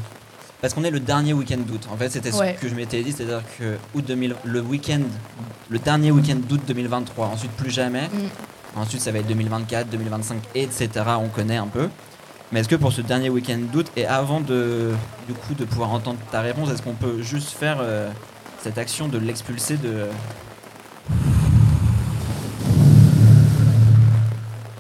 Parce 0.61 0.75
qu'on 0.75 0.83
est 0.85 0.91
le 0.91 0.99
dernier 1.01 1.33
week-end 1.35 1.59
d'août. 1.59 1.87
En 1.93 1.97
fait, 1.97 2.09
c'était 2.11 2.35
Ouais. 2.35 2.57
ce 2.57 2.63
que 2.63 2.69
je 2.69 2.75
m'étais 2.75 3.03
dit, 3.03 3.13
c'est-à-dire 3.13 3.43
que 3.59 3.77
août 3.95 4.05
2000, 4.05 4.35
le 4.45 4.61
week-end, 4.61 5.01
le 5.69 5.79
dernier 5.79 6.11
week-end 6.11 6.37
d'août 6.37 6.61
2023. 6.67 7.27
Ensuite, 7.29 7.53
plus 7.53 7.71
jamais. 7.71 8.09
Mm. 8.09 8.79
Ensuite, 8.81 9.01
ça 9.01 9.13
va 9.13 9.19
être 9.21 9.29
2024, 9.29 9.89
2025, 9.89 10.39
etc. 10.57 10.89
On 11.21 11.29
connaît 11.29 11.57
un 11.59 11.69
peu. 11.69 11.89
Mais 12.51 12.61
est-ce 12.61 12.69
que 12.69 12.77
pour 12.77 12.93
ce 12.93 13.03
dernier 13.03 13.31
week-end 13.31 13.59
d'août 13.73 13.87
et 13.97 14.07
avant 14.07 14.41
de, 14.41 14.93
du 15.29 15.35
coup, 15.35 15.55
de 15.55 15.65
pouvoir 15.65 15.91
entendre 15.93 16.19
ta 16.33 16.41
réponse, 16.41 16.71
est-ce 16.71 16.83
qu'on 16.83 16.95
peut 16.95 17.23
juste 17.23 17.51
faire 17.51 17.77
euh, 17.81 18.11
cette 18.63 18.79
action 18.79 19.07
de 19.07 19.19
l'expulser 19.19 19.77
de. 19.77 20.07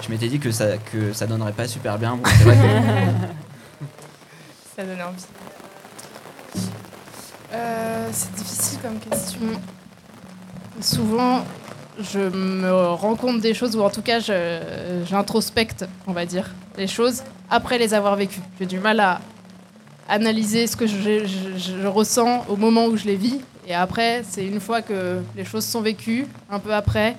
Je 0.02 0.08
m'étais 0.11 0.28
dit 0.28 0.38
que 0.40 0.50
ça, 0.50 0.78
que 0.78 1.12
ça 1.12 1.26
donnerait 1.26 1.52
pas 1.52 1.68
super 1.68 1.99
bien. 1.99 2.16
Bon, 2.16 2.23
c'est 2.25 2.44
vrai 2.44 2.56
que- 2.56 3.26
Ça 4.76 4.85
donne 4.85 5.02
envie. 5.02 5.25
Euh, 7.52 8.08
c'est 8.12 8.34
difficile 8.34 8.78
comme 8.82 8.98
question. 8.98 9.40
Mm. 9.40 10.82
Souvent, 10.82 11.44
je 11.98 12.20
me 12.20 12.70
rends 12.92 13.16
compte 13.16 13.40
des 13.40 13.54
choses, 13.54 13.74
ou 13.76 13.82
en 13.82 13.90
tout 13.90 14.02
cas, 14.02 14.20
j'introspecte, 15.04 15.86
on 16.06 16.12
va 16.12 16.26
dire, 16.26 16.50
les 16.76 16.86
choses 16.86 17.22
après 17.50 17.78
les 17.78 17.94
avoir 17.94 18.14
vécues. 18.16 18.40
J'ai 18.60 18.66
du 18.66 18.78
mal 18.78 19.00
à 19.00 19.20
analyser 20.08 20.66
ce 20.66 20.76
que 20.76 20.86
je, 20.86 21.86
ressens 21.86 22.44
au 22.48 22.56
moment 22.56 22.86
où 22.86 22.96
je 22.96 23.04
les 23.04 23.16
vis. 23.16 23.40
Et 23.66 23.74
après, 23.74 24.22
c'est 24.28 24.46
une 24.46 24.60
fois 24.60 24.80
que 24.80 25.20
les 25.36 25.44
choses 25.44 25.64
sont 25.64 25.82
vécues, 25.82 26.26
un 26.50 26.58
peu 26.58 26.72
après, 26.72 27.16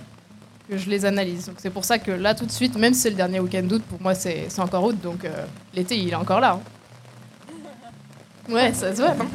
que 0.70 0.78
je 0.78 0.90
les 0.90 1.06
analyse. 1.06 1.48
Donc 1.48 1.56
c'est 1.60 1.70
pour 1.70 1.84
ça 1.86 2.00
que 2.00 2.12
là, 2.12 2.34
tout 2.34 2.46
de 2.46 2.52
suite, 2.52 2.78
même 2.78 2.94
si 2.94 3.02
c'est 3.02 3.10
le 3.10 3.16
dernier 3.16 3.40
week-end 3.40 3.64
d'août, 3.64 3.84
pour 3.88 4.02
moi, 4.02 4.16
c'est 4.16 4.46
c'est 4.50 4.62
encore 4.62 4.84
août. 4.84 4.98
Donc 5.02 5.26
euh, 5.26 5.46
l'été, 5.74 5.98
il 5.98 6.10
est 6.10 6.16
encore 6.16 6.40
là. 6.40 6.54
hein. 6.54 8.52
Ouais, 8.52 8.74
ça 8.74 8.96
se 8.96 9.02
voit. 9.02 9.12
hein. 9.12 9.28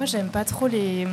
Moi, 0.00 0.06
j'aime 0.06 0.30
pas 0.30 0.46
trop 0.46 0.66
les. 0.66 1.06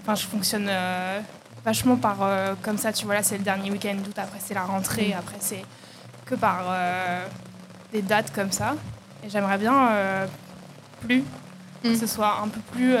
Enfin, 0.00 0.16
je 0.16 0.26
fonctionne 0.26 0.66
euh, 0.68 1.20
vachement 1.64 1.94
par 1.96 2.16
euh, 2.20 2.54
comme 2.62 2.78
ça, 2.78 2.92
tu 2.92 3.04
vois, 3.04 3.14
là 3.14 3.22
c'est 3.22 3.38
le 3.38 3.44
dernier 3.44 3.70
week-end 3.70 3.94
d'août, 3.94 4.18
après 4.18 4.40
c'est 4.40 4.54
la 4.54 4.64
rentrée, 4.64 5.14
après 5.16 5.36
c'est 5.38 5.64
que 6.26 6.34
par 6.34 6.64
euh, 6.68 7.24
des 7.92 8.02
dates 8.02 8.32
comme 8.34 8.50
ça. 8.50 8.74
Et 9.24 9.30
j'aimerais 9.30 9.56
bien 9.56 9.88
plus, 11.00 11.22
que 11.84 11.90
Mm. 11.90 11.94
ce 11.96 12.06
soit 12.08 12.40
un 12.42 12.48
peu 12.48 12.58
plus 12.72 12.96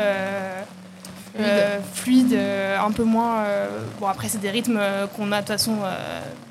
fluide, 1.94 2.38
un 2.80 2.92
peu 2.92 3.02
moins. 3.02 3.42
bon, 3.98 4.06
après 4.06 4.28
c'est 4.28 4.38
des 4.38 4.50
rythmes 4.50 4.80
qu'on 5.16 5.32
a 5.32 5.36
de 5.36 5.40
toute 5.40 5.48
façon 5.48 5.78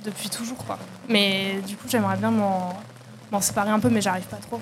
depuis 0.04 0.30
toujours, 0.30 0.58
quoi. 0.58 0.78
Mais 1.08 1.62
du 1.66 1.78
coup, 1.78 1.88
j'aimerais 1.88 2.18
bien 2.18 2.32
m'en 2.32 3.42
séparer 3.42 3.70
un 3.70 3.80
peu, 3.80 3.90
mais 3.90 4.02
j'arrive 4.02 4.26
pas 4.26 4.36
trop. 4.38 4.60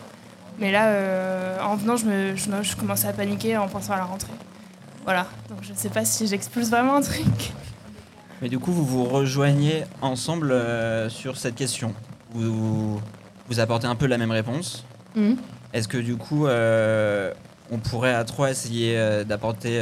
Mais 0.60 0.72
là, 0.72 0.88
euh, 0.88 1.60
en 1.62 1.76
venant, 1.76 1.96
je, 1.98 2.06
me, 2.06 2.36
je, 2.36 2.50
je 2.62 2.76
commençais 2.76 3.08
à 3.08 3.14
paniquer 3.14 3.58
en 3.58 3.68
pensant 3.68 3.94
à 3.94 3.98
la 3.98 4.06
rentrée. 4.06 4.34
Voilà, 5.04 5.26
donc 5.50 5.60
je 5.64 5.72
ne 5.72 5.78
sais 5.78 5.90
pas 5.90 6.06
si 6.06 6.28
j'expulse 6.28 6.70
vraiment 6.70 6.96
un 6.96 7.02
truc. 7.02 7.54
Mais 8.42 8.50
du 8.50 8.60
coup, 8.60 8.72
vous 8.72 8.86
vous 8.86 9.06
rejoignez 9.06 9.84
ensemble 10.02 10.52
euh, 10.52 11.10
sur 11.10 11.38
cette 11.38 11.56
question. 11.56 11.94
Vous, 12.32 13.02
vous 13.48 13.60
apportez 13.60 13.88
un 13.88 13.96
peu 13.96 14.06
la 14.06 14.18
même 14.18 14.32
réponse. 14.32 14.86
Mhm. 15.16 15.38
Est-ce 15.74 15.88
que 15.88 15.98
du 15.98 16.16
coup, 16.18 16.46
euh, 16.48 17.34
on 17.72 17.78
pourrait 17.78 18.14
à 18.14 18.24
trois 18.24 18.52
essayer 18.52 19.24
d'apporter 19.26 19.82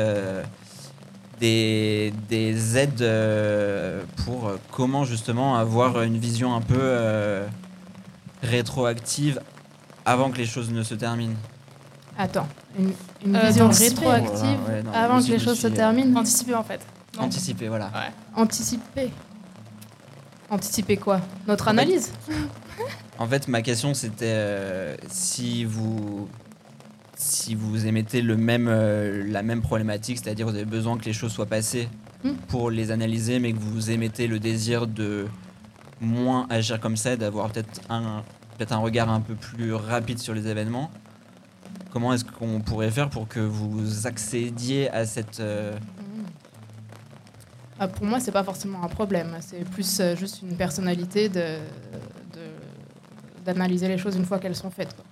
des, 1.39 2.13
des 2.29 2.77
aides 2.77 4.05
pour 4.23 4.51
comment 4.71 5.03
justement 5.03 5.57
avoir 5.57 6.03
une 6.03 6.17
vision 6.17 6.55
un 6.55 6.61
peu 6.61 7.41
rétroactive 8.43 9.41
avant 10.09 10.29
que 10.31 10.37
les 10.37 10.45
choses 10.45 10.69
ne 10.71 10.83
se 10.83 10.95
terminent 10.95 11.35
Attends, 12.17 12.47
une, 12.77 12.91
une 13.25 13.35
Euh, 13.35 13.45
vision 13.47 13.69
rétroactive 13.69 14.57
Voilà, 14.65 14.77
ouais, 14.77 14.83
non, 14.83 14.91
avant 14.93 15.21
que 15.21 15.27
les 15.31 15.39
choses 15.39 15.59
se 15.59 15.67
euh, 15.67 15.69
terminent 15.69 16.19
Anticiper 16.19 16.55
en 16.55 16.63
fait. 16.63 16.81
Non. 17.17 17.23
Anticiper, 17.23 17.67
voilà. 17.69 17.89
Anticiper. 18.35 19.09
Anticiper 20.49 20.97
quoi? 20.97 21.21
Notre 21.47 21.63
En 21.63 21.65
fait- 21.65 21.71
analyse? 21.81 22.11
En 23.17 23.27
fait, 23.27 23.47
ma 23.47 23.61
question 23.61 23.93
c'était 23.93 24.25
euh, 24.25 24.95
si 25.09 25.63
vous 25.65 26.27
si 27.15 27.53
vous 27.53 27.85
émettez 27.85 28.21
le 28.21 28.37
même 28.37 28.67
euh, 28.69 29.23
la 29.27 29.43
même 29.43 29.61
problématique, 29.61 30.19
c'est-à-dire 30.23 30.47
vous 30.47 30.55
avez 30.55 30.65
besoin 30.65 30.97
que 30.97 31.05
les 31.05 31.13
choses 31.13 31.31
soient 31.31 31.45
passées 31.45 31.87
Hmm. 32.21 32.33
pour 32.49 32.69
les 32.69 32.91
analyser, 32.91 33.39
mais 33.39 33.53
que 33.53 33.59
vous 33.59 33.91
émettez 33.91 34.27
le 34.27 34.39
désir 34.39 34.87
de 34.87 35.25
moins 36.01 36.47
agir 36.49 36.77
comme 36.81 36.97
ça, 36.97 37.15
d'avoir 37.15 37.49
peut-être 37.49 37.79
un 37.89 38.23
peut-être 38.59 38.73
un 38.73 38.77
regard 38.79 39.09
un 39.09 39.21
peu 39.21 39.35
plus 39.35 39.73
rapide 39.73 40.19
sur 40.19 40.33
les 40.33 40.45
événements. 40.47 40.91
Comment 41.93 42.11
est-ce 42.13 42.25
qu'on 42.25 42.59
pourrait 42.59 42.91
faire 42.91 43.09
pour 43.09 43.25
que 43.27 43.39
vous 43.39 44.05
accédiez 44.05 44.91
à 44.91 45.05
cette 45.05 45.39
euh, 45.39 45.77
Ah, 47.79 47.87
Pour 47.87 48.05
moi, 48.05 48.19
c'est 48.19 48.33
pas 48.33 48.43
forcément 48.43 48.83
un 48.83 48.89
problème. 48.89 49.37
C'est 49.39 49.63
plus 49.63 49.99
euh, 50.01 50.13
juste 50.17 50.41
une 50.41 50.55
personnalité 50.57 51.29
de 51.29 51.39
de- 52.33 53.43
d'analyser 53.45 53.87
les 53.87 53.97
choses 53.97 54.17
une 54.17 54.25
fois 54.25 54.39
qu'elles 54.39 54.57
sont 54.57 54.69
faites. 54.69 54.93
quoi. 54.93 55.05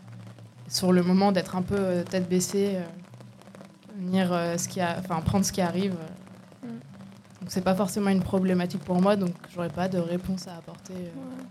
Sur 0.68 0.92
le 0.92 1.02
moment, 1.02 1.32
d'être 1.32 1.56
un 1.56 1.62
peu 1.62 1.78
euh, 1.80 2.04
tête 2.04 2.28
baissée, 2.28 2.74
euh, 2.76 2.84
venir 3.98 4.34
euh, 4.34 4.58
ce 4.58 4.68
qui 4.68 4.82
a, 4.82 4.98
enfin 5.00 5.22
prendre 5.22 5.46
ce 5.46 5.54
qui 5.54 5.62
arrive. 5.62 5.94
Mm. 6.64 6.68
Donc 7.42 7.48
c'est 7.48 7.62
pas 7.64 7.76
forcément 7.76 8.10
une 8.10 8.22
problématique 8.22 8.84
pour 8.84 9.02
moi, 9.02 9.16
donc 9.16 9.32
j'aurais 9.56 9.70
pas 9.70 9.88
de 9.88 9.98
réponse 10.00 10.48
à 10.50 10.58
apporter. 10.58 10.94
euh. 10.94 11.44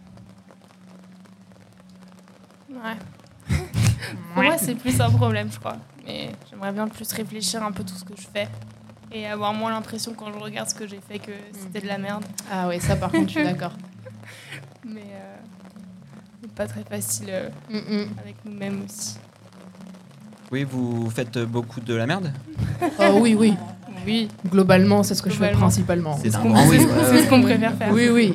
Ouais. 2.84 3.56
Pour 4.34 4.42
moi, 4.42 4.56
c'est 4.58 4.74
plus 4.74 5.00
un 5.00 5.10
problème, 5.10 5.48
je 5.52 5.58
crois. 5.58 5.76
Mais 6.06 6.30
j'aimerais 6.50 6.72
bien 6.72 6.86
plus 6.88 7.10
réfléchir 7.12 7.62
un 7.62 7.72
peu 7.72 7.82
tout 7.84 7.94
ce 7.94 8.04
que 8.04 8.14
je 8.16 8.26
fais 8.32 8.48
et 9.12 9.26
avoir 9.26 9.52
moins 9.54 9.70
l'impression 9.70 10.14
quand 10.14 10.32
je 10.32 10.38
regarde 10.38 10.68
ce 10.68 10.74
que 10.74 10.86
j'ai 10.86 11.00
fait 11.08 11.18
que 11.18 11.32
c'était 11.52 11.80
de 11.80 11.86
la 11.88 11.98
merde. 11.98 12.24
Ah 12.50 12.68
oui, 12.68 12.80
ça 12.80 12.96
par 12.96 13.10
contre, 13.10 13.28
je 13.28 13.38
suis 13.38 13.44
d'accord. 13.50 13.72
Mais 14.84 15.00
euh, 15.12 15.36
c'est 16.42 16.52
pas 16.52 16.66
très 16.66 16.84
facile 16.84 17.26
euh, 17.30 17.48
Mm, 17.70 17.76
mm. 17.78 18.08
avec 18.20 18.36
nous-mêmes 18.44 18.82
aussi. 18.84 19.16
Oui, 20.52 20.64
vous 20.64 21.10
faites 21.10 21.38
beaucoup 21.38 21.80
de 21.80 21.94
la 21.94 22.06
merde? 22.06 22.32
Oh 23.00 23.18
oui, 23.20 23.34
oui. 23.34 23.54
Oui, 24.06 24.28
Globalement, 24.48 25.02
c'est 25.02 25.16
ce 25.16 25.22
que 25.22 25.30
je 25.30 25.34
fais 25.34 25.50
principalement. 25.50 26.16
C'est 26.22 26.30
qu'on 26.30 26.52
oui. 26.68 26.78
ouais, 26.78 26.84
ouais. 26.86 27.22
ce 27.24 27.28
qu'on 27.28 27.42
préfère 27.42 27.74
faire. 27.74 27.92
Oui, 27.92 28.08
oui. 28.08 28.34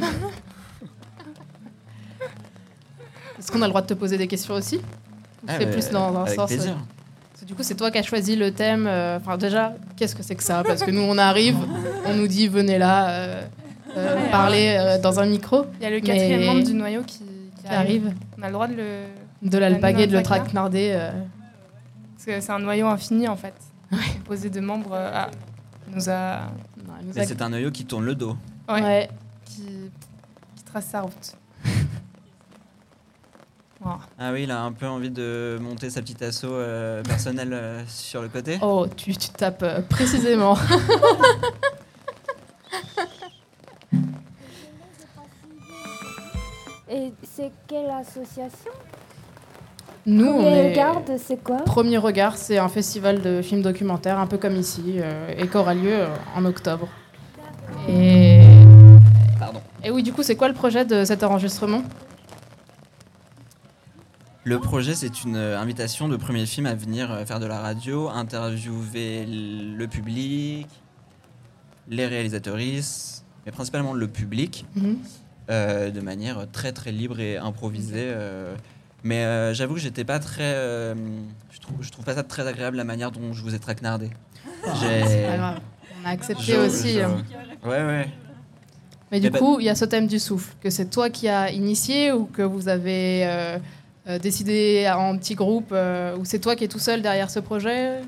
Est-ce 3.51 3.58
qu'on 3.58 3.62
a 3.63 3.65
le 3.67 3.72
droit 3.72 3.81
de 3.81 3.88
te 3.88 3.93
poser 3.93 4.17
des 4.17 4.27
questions 4.27 4.53
aussi 4.53 4.79
Ah, 5.48 5.53
c'est 5.60 5.65
bah, 5.65 5.72
plus 5.72 5.89
dans 5.89 6.15
un 6.17 6.24
avec 6.24 6.36
sens. 6.36 6.51
euh, 6.51 6.55
plaisir. 6.55 6.75
Parce 7.31 7.41
que 7.41 7.46
du 7.46 7.53
coup, 7.55 7.63
c'est 7.63 7.75
toi 7.75 7.91
qui 7.91 7.98
as 7.98 8.03
choisi 8.03 8.36
le 8.36 8.51
thème. 8.51 8.86
euh, 8.88 9.17
Enfin, 9.17 9.38
déjà, 9.38 9.74
qu'est-ce 9.98 10.15
que 10.15 10.24
c'est 10.24 10.36
que 10.36 10.43
ça? 10.43 10.63
Parce 10.65 10.84
que 10.84 10.91
nous, 10.91 11.01
on 11.01 11.17
arrive, 11.17 11.58
on 12.05 12.13
nous 12.13 12.27
dit 12.27 12.48
venez 12.48 12.77
là, 12.77 13.10
euh, 13.10 13.41
euh, 13.98 14.15
Ouais, 14.15 14.29
parler 14.31 14.77
euh, 14.79 15.01
dans 15.01 15.20
un 15.20 15.25
micro 15.25 15.65
Il 15.79 15.84
y 15.84 15.86
a 15.86 15.89
le 15.89 16.00
quatrième 16.00 16.46
membre 16.46 16.63
du 16.63 16.74
noyau 16.74 17.01
qui, 17.01 17.17
qui 17.20 17.24
qui 17.63 17.67
arrive. 17.67 18.05
arrive, 18.08 18.15
On 18.39 18.43
a 18.43 18.48
le 18.48 18.53
droit 18.53 18.67
de 18.67 18.75
le. 18.75 19.50
de 19.50 19.58
l'alpaguer, 19.58 20.08
de 20.08 20.15
le 20.15 20.24
traquenarder. 20.24 20.91
euh. 20.96 21.12
Parce 22.15 22.25
que 22.25 22.39
c'est 22.46 22.51
un 22.51 22.60
noyau 22.60 22.88
infini 22.88 23.27
en 23.27 23.36
fait. 23.36 23.53
Composé 24.13 24.50
de 24.50 24.60
membres. 24.62 24.93
euh, 24.93 25.12
ah, 25.13 25.29
nous 25.93 26.10
a. 26.10 26.36
Non, 26.88 26.93
elle 27.00 27.08
nous 27.08 27.13
Mais 27.15 27.22
a- 27.22 27.25
c'est 27.25 27.41
un 27.41 27.50
noyau 27.50 27.70
qui 27.72 27.84
tourne 27.86 28.05
le 28.05 28.15
dos. 28.15 28.38
Ouais, 28.70 28.81
Ouais. 28.81 29.10
Qui, 29.46 29.63
qui 30.55 30.63
trace 30.63 30.86
sa 30.86 31.01
route. 31.01 31.34
Ah 33.83 34.31
oui, 34.31 34.43
il 34.43 34.51
a 34.51 34.61
un 34.61 34.71
peu 34.71 34.88
envie 34.88 35.09
de 35.09 35.57
monter 35.59 35.89
sa 35.89 36.01
petite 36.01 36.21
asso 36.21 36.43
euh, 36.45 37.01
personnelle 37.03 37.53
euh, 37.53 37.81
sur 37.88 38.21
le 38.21 38.27
côté. 38.29 38.59
Oh, 38.61 38.85
tu, 38.95 39.15
tu 39.17 39.29
tapes 39.29 39.63
euh, 39.63 39.81
précisément. 39.81 40.55
Et 46.89 47.13
c'est 47.23 47.51
quelle 47.67 47.89
association? 47.89 48.71
Nous, 50.05 50.25
on 50.25 50.41
Premier 50.43 50.57
est. 50.57 50.69
Regard, 50.71 51.01
c'est 51.17 51.41
quoi? 51.41 51.57
Premier 51.57 51.97
regard, 51.97 52.35
c'est 52.38 52.57
un 52.57 52.67
festival 52.67 53.21
de 53.21 53.41
films 53.41 53.61
documentaires, 53.61 54.19
un 54.19 54.27
peu 54.27 54.38
comme 54.38 54.57
ici, 54.57 54.95
euh, 54.97 55.33
et 55.38 55.47
qui 55.47 55.57
aura 55.57 55.73
lieu 55.73 55.93
euh, 55.93 56.07
en 56.35 56.43
octobre. 56.43 56.88
Et... 57.88 58.41
Pardon. 59.39 59.61
et 59.83 59.89
oui, 59.89 60.03
du 60.03 60.11
coup, 60.11 60.21
c'est 60.23 60.35
quoi 60.35 60.47
le 60.50 60.53
projet 60.53 60.83
de 60.85 61.05
cet 61.05 61.23
enregistrement? 61.23 61.81
Le 64.43 64.60
projet, 64.60 64.95
c'est 64.95 65.24
une 65.24 65.36
euh, 65.36 65.60
invitation 65.60 66.10
de 66.10 66.15
premier 66.17 66.45
film 66.48 66.65
à 66.65 66.74
venir 66.74 67.12
euh, 67.12 67.25
faire 67.25 67.39
de 67.39 67.45
la 67.45 67.60
radio, 67.60 68.10
interviewer 68.10 69.25
le 69.27 69.86
public, 69.86 70.67
les 71.88 72.07
réalisatrices, 72.07 73.24
mais 73.45 73.51
principalement 73.51 73.93
le 73.93 74.07
public, 74.07 74.65
Mhm. 74.75 74.98
euh, 75.51 75.91
de 75.91 76.01
manière 76.01 76.48
très 76.51 76.71
très 76.71 76.91
libre 76.91 77.19
et 77.19 77.38
improvisée. 77.38 78.05
euh. 78.07 78.55
Mais 79.03 79.24
euh, 79.25 79.53
j'avoue 79.53 79.75
que 79.75 79.79
j'étais 79.79 80.03
pas 80.03 80.17
très. 80.19 80.53
je, 81.51 81.60
trouve, 81.60 81.77
je 81.81 81.91
trouve 81.91 82.05
pas 82.05 82.15
ça 82.15 82.24
très 82.24 82.48
agréable 82.48 82.77
la 82.77 82.83
manière 82.83 83.12
dont 83.12 83.33
je 83.33 83.41
vous 83.43 83.53
ai 83.53 83.60
traquenardé. 83.60 84.10
J'ai- 84.79 85.03
C'est 85.07 85.27
pas 85.27 85.38
grave. 85.38 85.60
On 86.03 86.07
a 86.07 86.10
accepté 86.12 86.43
je- 86.43 86.55
aussi. 86.57 86.93
je- 86.93 87.00
hein. 87.01 87.24
Ouais, 87.63 87.86
ouais. 87.86 88.07
Mais 89.12 89.19
du 89.19 89.27
Eh 89.27 89.29
ben- 89.29 89.39
coup, 89.39 89.60
il 89.60 89.65
y 89.65 89.69
a 89.69 89.75
ce 89.75 89.86
thème 89.86 90.07
du 90.07 90.17
souffle, 90.19 90.53
que 90.62 90.69
c'est 90.71 90.86
toi 90.89 91.10
qui 91.12 91.27
as 91.27 91.51
initié 91.51 92.12
ou 92.12 92.25
que 92.25 92.41
vous 92.43 92.67
avez 92.69 93.25
euh, 94.08 94.17
décidé 94.20 94.91
en 94.96 95.17
petit 95.17 95.36
groupe, 95.36 95.70
euh, 95.72 96.17
ou 96.17 96.25
c'est 96.25 96.39
toi 96.39 96.55
qui 96.55 96.63
es 96.63 96.67
tout 96.67 96.79
seul 96.79 97.01
derrière 97.01 97.29
ce 97.29 97.39
projet 97.39 98.01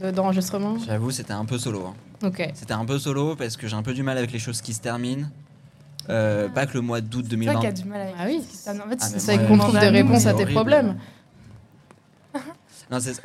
de- 0.00 0.10
d'enregistrement 0.10 0.76
J'avoue, 0.86 1.10
c'était 1.10 1.32
un 1.32 1.44
peu 1.44 1.58
solo. 1.58 1.86
hein. 1.86 1.94
Ok. 2.26 2.48
C'était 2.54 2.72
un 2.72 2.84
peu 2.84 2.98
solo 2.98 3.36
parce 3.36 3.56
que 3.56 3.66
j'ai 3.68 3.76
un 3.76 3.82
peu 3.82 3.92
du 3.94 4.02
mal 4.02 4.16
avec 4.16 4.32
les 4.32 4.38
choses 4.38 4.62
qui 4.62 4.72
se 4.74 4.80
terminent. 4.80 5.28
Euh, 6.08 6.48
pas 6.48 6.66
que 6.66 6.74
le 6.74 6.80
mois 6.82 7.00
d'août 7.00 7.24
C'est 7.28 7.36
toi 7.36 7.52
2020. 7.54 7.60
qui 7.60 7.66
as 7.66 7.72
du 7.72 7.84
mal 7.84 8.00
avec 8.00 8.14
Ah 8.18 8.24
oui, 8.26 8.40
se 8.42 8.64
termine. 8.64 8.82
En 8.82 8.88
fait, 8.88 8.98
Ah, 9.00 9.08
mais 9.12 9.18
C'est 9.18 9.36
moi, 9.36 9.42
ça 9.42 9.48
qu'on 9.48 9.54
euh, 9.54 9.56
demande 9.56 9.72
des 9.72 9.78
à 9.78 9.90
nous, 9.90 9.96
réponses 9.96 10.22
c'est 10.22 10.28
à 10.28 10.32
tes 10.34 10.42
horrible. 10.42 10.52
problèmes. 10.54 10.96
Non, 12.90 13.00
c'est- 13.00 13.20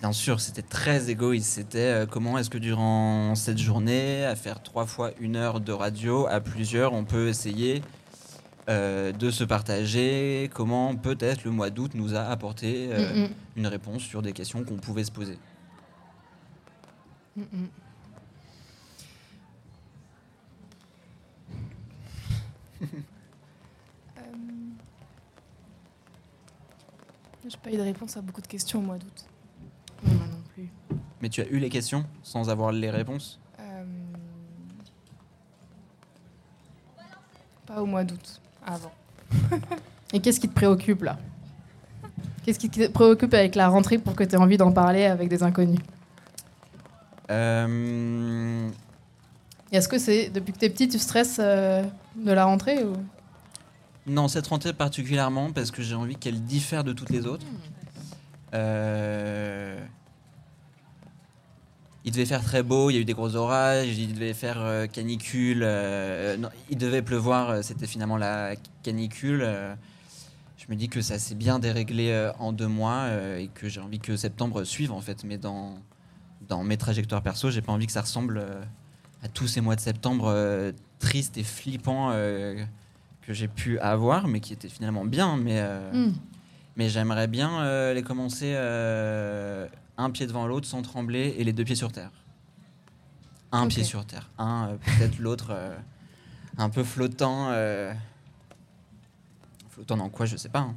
bien 0.00 0.12
sûr, 0.12 0.40
c'était 0.40 0.62
très 0.62 1.10
égoïste. 1.10 1.52
C'était 1.52 1.78
euh, 1.78 2.06
comment 2.06 2.38
est-ce 2.38 2.48
que 2.50 2.58
durant 2.58 3.34
cette 3.34 3.58
journée, 3.58 4.24
à 4.24 4.34
faire 4.36 4.62
trois 4.62 4.86
fois 4.86 5.10
une 5.20 5.36
heure 5.36 5.60
de 5.60 5.72
radio 5.72 6.26
à 6.26 6.40
plusieurs, 6.40 6.94
on 6.94 7.04
peut 7.04 7.28
essayer 7.28 7.82
euh, 8.70 9.12
de 9.12 9.30
se 9.30 9.44
partager 9.44 10.48
comment 10.54 10.94
peut-être 10.96 11.44
le 11.44 11.50
mois 11.50 11.70
d'août 11.70 11.92
nous 11.94 12.14
a 12.14 12.20
apporté 12.22 12.88
euh, 12.92 13.14
Mm, 13.14 13.22
mm, 13.24 13.28
une 13.56 13.66
réponse 13.66 14.02
sur 14.02 14.22
des 14.22 14.32
questions 14.32 14.64
qu'on 14.64 14.76
pouvait 14.76 15.04
se 15.04 15.10
poser. 15.12 15.38
mm, 17.36 17.42
mm. 17.42 17.66
Euh, 24.18 24.22
J'ai 27.48 27.56
pas 27.58 27.70
eu 27.72 27.76
de 27.76 27.82
réponse 27.82 28.16
à 28.16 28.22
beaucoup 28.22 28.40
de 28.40 28.46
questions 28.46 28.78
au 28.78 28.82
mois 28.82 28.98
d'août. 28.98 29.24
Non, 30.04 30.14
moi 30.14 30.26
non 30.26 30.42
plus. 30.54 30.68
Mais 31.20 31.28
tu 31.28 31.40
as 31.40 31.46
eu 31.48 31.58
les 31.58 31.68
questions 31.70 32.04
sans 32.22 32.48
avoir 32.50 32.72
les 32.72 32.90
réponses? 32.90 33.38
Euh, 33.58 33.84
Pas 37.66 37.82
au 37.82 37.86
mois 37.86 38.04
d'août, 38.04 38.40
avant. 38.66 38.92
Et 40.12 40.20
qu'est-ce 40.20 40.40
qui 40.40 40.48
te 40.48 40.54
préoccupe 40.54 41.02
là? 41.02 41.18
Qu'est-ce 42.44 42.58
qui 42.58 42.70
te 42.70 42.88
préoccupe 42.88 43.34
avec 43.34 43.54
la 43.54 43.68
rentrée 43.68 43.98
pour 43.98 44.14
que 44.14 44.24
tu 44.24 44.34
aies 44.34 44.38
envie 44.38 44.56
d'en 44.56 44.72
parler 44.72 45.04
avec 45.04 45.28
des 45.28 45.42
inconnus? 45.42 45.80
Euh, 47.30 48.68
Et 49.70 49.76
est-ce 49.76 49.88
que 49.88 49.98
c'est 49.98 50.30
depuis 50.30 50.52
que 50.52 50.58
t'es 50.58 50.70
petit, 50.70 50.88
tu 50.88 50.98
stresses 50.98 51.38
euh, 51.38 51.82
de 52.16 52.32
la 52.32 52.44
rentrée 52.44 52.82
ou... 52.84 52.94
Non, 54.06 54.26
cette 54.26 54.46
rentrée 54.48 54.72
particulièrement 54.72 55.52
parce 55.52 55.70
que 55.70 55.82
j'ai 55.82 55.94
envie 55.94 56.16
qu'elle 56.16 56.42
diffère 56.42 56.82
de 56.82 56.92
toutes 56.92 57.10
les 57.10 57.26
autres. 57.26 57.46
Euh, 58.54 59.78
Il 62.04 62.12
devait 62.12 62.24
faire 62.24 62.42
très 62.42 62.62
beau, 62.62 62.88
il 62.90 62.94
y 62.94 62.96
a 62.96 63.00
eu 63.00 63.04
des 63.04 63.12
gros 63.12 63.36
orages, 63.36 63.98
il 63.98 64.14
devait 64.14 64.32
faire 64.32 64.58
euh, 64.60 64.86
canicule, 64.86 65.60
euh, 65.62 66.36
non, 66.38 66.48
il 66.70 66.78
devait 66.78 67.02
pleuvoir, 67.02 67.50
euh, 67.50 67.62
c'était 67.62 67.86
finalement 67.86 68.16
la 68.16 68.54
canicule. 68.82 69.42
euh. 69.42 69.74
je 70.56 70.64
me 70.70 70.76
dis 70.76 70.88
que 70.88 71.02
ça 71.02 71.18
s'est 71.18 71.34
bien 71.34 71.58
déréglé 71.58 72.30
en 72.38 72.52
deux 72.52 72.68
mois 72.68 73.08
et 73.38 73.48
que 73.48 73.68
j'ai 73.68 73.80
envie 73.80 73.98
que 73.98 74.16
septembre 74.16 74.64
suive 74.64 74.92
en 74.92 75.00
fait. 75.02 75.24
Mais 75.24 75.36
dans, 75.36 75.74
dans 76.48 76.62
mes 76.64 76.76
trajectoires 76.78 77.20
perso, 77.22 77.50
j'ai 77.50 77.60
pas 77.60 77.72
envie 77.72 77.86
que 77.86 77.92
ça 77.92 78.00
ressemble 78.02 78.42
à 79.22 79.28
tous 79.28 79.46
ces 79.48 79.60
mois 79.60 79.76
de 79.76 79.80
septembre 79.80 80.72
tristes 80.98 81.36
et 81.38 81.44
flippants 81.44 82.12
que 82.12 83.32
j'ai 83.34 83.48
pu 83.48 83.78
avoir, 83.80 84.26
mais 84.28 84.40
qui 84.40 84.52
étaient 84.54 84.68
finalement 84.70 85.04
bien. 85.04 85.36
Mais, 85.36 85.62
Hmm. 85.92 86.12
mais 86.76 86.88
j'aimerais 86.88 87.26
bien 87.26 87.92
les 87.92 88.02
commencer 88.02 88.54
un 90.00 90.10
pied 90.10 90.26
devant 90.26 90.46
l'autre 90.46 90.66
sans 90.66 90.82
trembler 90.82 91.34
et 91.38 91.44
les 91.44 91.52
deux 91.52 91.64
pieds 91.64 91.74
sur 91.76 91.92
terre. 91.92 92.10
Un 93.52 93.66
pied 93.66 93.84
sur 93.84 94.04
terre, 94.06 94.30
un 94.38 94.68
euh, 94.68 94.76
peut-être 94.98 95.18
l'autre 95.26 95.48
euh, 95.50 95.76
un 96.58 96.68
peu 96.70 96.84
flottant. 96.84 97.48
euh, 97.50 97.92
flottant 99.70 99.96
dans 99.96 100.08
quoi, 100.08 100.26
je 100.26 100.36
sais 100.36 100.48
pas. 100.48 100.60
hein. 100.60 100.74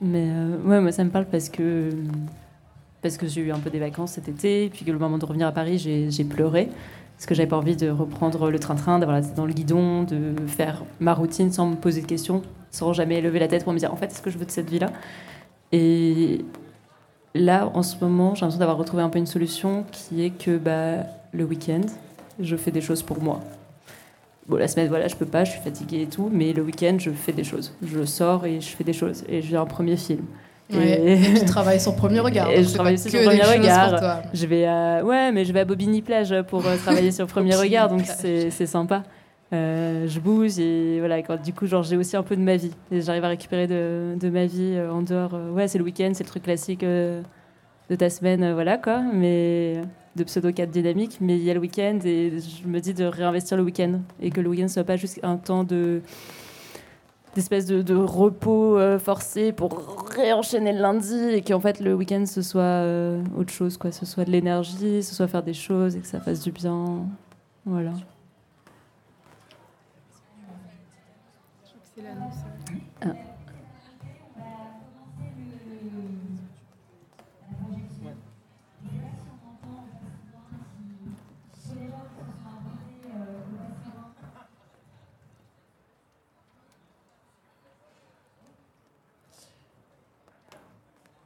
Mais 0.00 0.28
euh, 0.30 0.58
ouais, 0.62 0.80
moi 0.80 0.92
ça 0.92 1.04
me 1.04 1.10
parle 1.10 1.26
parce 1.26 1.48
que 1.48 1.90
parce 3.02 3.16
que 3.18 3.26
j'ai 3.26 3.40
eu 3.42 3.52
un 3.52 3.58
peu 3.58 3.70
des 3.70 3.78
vacances 3.78 4.12
cet 4.12 4.28
été, 4.28 4.64
et 4.64 4.70
puis 4.70 4.84
que 4.84 4.90
le 4.90 4.98
moment 4.98 5.16
de 5.18 5.24
revenir 5.24 5.46
à 5.46 5.52
Paris, 5.52 5.78
j'ai 5.78 6.10
j'ai 6.10 6.24
pleuré 6.24 6.68
parce 7.16 7.24
que 7.26 7.34
j'avais 7.34 7.48
pas 7.48 7.56
envie 7.56 7.76
de 7.76 7.88
reprendre 7.88 8.50
le 8.50 8.58
train-train, 8.58 8.98
d'avoir 8.98 9.16
la 9.18 9.22
tête 9.24 9.34
dans 9.34 9.46
le 9.46 9.54
guidon, 9.54 10.02
de 10.02 10.34
faire 10.46 10.84
ma 11.00 11.14
routine 11.14 11.50
sans 11.50 11.66
me 11.70 11.76
poser 11.76 12.02
de 12.02 12.06
questions, 12.06 12.42
sans 12.70 12.92
jamais 12.92 13.20
lever 13.22 13.38
la 13.38 13.48
tête 13.48 13.64
pour 13.64 13.72
me 13.72 13.78
dire 13.78 13.92
en 13.92 13.96
fait 13.96 14.06
est-ce 14.06 14.20
que 14.22 14.28
je 14.30 14.36
veux 14.38 14.44
de 14.44 14.50
cette 14.50 14.68
vie-là? 14.68 14.90
Et 15.72 16.44
là, 17.36 17.70
en 17.74 17.82
ce 17.82 17.96
moment, 18.00 18.34
j'ai 18.34 18.40
l'impression 18.42 18.58
d'avoir 18.60 18.76
retrouvé 18.78 19.02
un 19.02 19.08
peu 19.08 19.18
une 19.18 19.26
solution 19.26 19.84
qui 19.92 20.24
est 20.24 20.30
que 20.30 20.56
bah, 20.56 21.04
le 21.32 21.44
week-end, 21.44 21.82
je 22.40 22.56
fais 22.56 22.70
des 22.70 22.80
choses 22.80 23.02
pour 23.02 23.22
moi. 23.22 23.40
Bon, 24.48 24.56
la 24.56 24.68
semaine, 24.68 24.88
voilà, 24.88 25.08
je 25.08 25.16
peux 25.16 25.26
pas, 25.26 25.44
je 25.44 25.52
suis 25.52 25.60
fatiguée 25.60 26.02
et 26.02 26.06
tout, 26.06 26.30
mais 26.32 26.52
le 26.52 26.62
week-end, 26.62 26.96
je 26.98 27.10
fais 27.10 27.32
des 27.32 27.42
choses. 27.44 27.72
Je 27.82 28.04
sors 28.04 28.46
et 28.46 28.60
je 28.60 28.68
fais 28.68 28.84
des 28.84 28.92
choses. 28.92 29.24
Et 29.28 29.42
j'ai 29.42 29.56
un 29.56 29.66
premier 29.66 29.96
film. 29.96 30.24
Ouais. 30.72 31.18
Et- 31.34 31.34
Tu 31.40 31.44
travailles 31.46 31.80
sur 31.80 31.94
premier 31.96 32.20
regard. 32.20 32.50
Et 32.50 32.62
je 32.62 32.72
travaille 32.72 32.94
aussi 32.94 33.10
sur 33.10 33.22
premier 33.22 33.42
regard. 33.42 34.22
Je 34.32 34.46
vais 34.46 34.64
à... 34.66 35.04
Ouais, 35.04 35.32
mais 35.32 35.44
je 35.44 35.52
vais 35.52 35.60
à 35.60 35.64
Bobigny 35.64 36.00
Plage 36.02 36.34
pour 36.48 36.64
euh, 36.66 36.76
travailler 36.76 37.10
sur 37.12 37.26
Premier 37.28 37.54
Regard, 37.56 37.88
donc 37.88 38.02
c'est 38.04 38.50
sympa. 38.66 39.02
Euh, 39.52 40.08
je 40.08 40.18
bouge 40.18 40.58
et 40.58 40.98
voilà, 40.98 41.22
du 41.36 41.52
coup, 41.52 41.66
genre, 41.66 41.82
j'ai 41.82 41.96
aussi 41.96 42.16
un 42.16 42.22
peu 42.22 42.36
de 42.36 42.42
ma 42.42 42.56
vie. 42.56 42.72
Et 42.90 43.00
j'arrive 43.00 43.24
à 43.24 43.28
récupérer 43.28 43.66
de, 43.66 44.30
ma 44.30 44.46
vie 44.46 44.74
euh, 44.74 44.90
en 44.92 45.02
dehors. 45.02 45.34
euh, 45.34 45.52
ouais, 45.52 45.68
c'est 45.68 45.78
le 45.78 45.84
week-end, 45.84 46.10
c'est 46.14 46.24
le 46.24 46.28
truc 46.28 46.42
classique 46.42 46.84
de 46.84 47.22
ta 47.96 48.10
semaine, 48.10 48.52
voilà 48.52 48.78
quoi, 48.78 49.00
mais 49.00 49.80
de 50.16 50.24
pseudo 50.24 50.52
4 50.52 50.70
dynamique. 50.70 51.18
Mais 51.20 51.36
il 51.36 51.44
y 51.44 51.50
a 51.50 51.54
le 51.54 51.60
week-end 51.60 51.98
et 52.04 52.32
je 52.40 52.66
me 52.66 52.80
dis 52.80 52.94
de 52.94 53.04
réinvestir 53.04 53.56
le 53.56 53.62
week-end 53.62 54.00
et 54.20 54.30
que 54.30 54.40
le 54.40 54.48
week-end 54.48 54.68
soit 54.68 54.84
pas 54.84 54.96
juste 54.96 55.20
un 55.22 55.36
temps 55.36 55.64
de 55.64 56.02
d'espèce 57.36 57.66
de, 57.66 57.82
de 57.82 57.94
repos 57.94 58.78
forcé 58.98 59.52
pour 59.52 60.06
réenchaîner 60.08 60.72
le 60.72 60.80
lundi 60.80 61.14
et 61.34 61.42
qu'en 61.42 61.60
fait 61.60 61.80
le 61.80 61.92
week-end 61.92 62.24
ce 62.24 62.40
soit 62.40 62.82
autre 63.36 63.52
chose 63.52 63.76
quoi 63.76 63.92
ce 63.92 64.06
soit 64.06 64.24
de 64.24 64.30
l'énergie 64.30 65.02
ce 65.02 65.14
soit 65.14 65.28
faire 65.28 65.42
des 65.42 65.52
choses 65.52 65.96
et 65.96 66.00
que 66.00 66.06
ça 66.06 66.18
fasse 66.18 66.40
du 66.42 66.50
bien 66.50 67.04
voilà 67.66 67.92
Ah. 71.98 73.14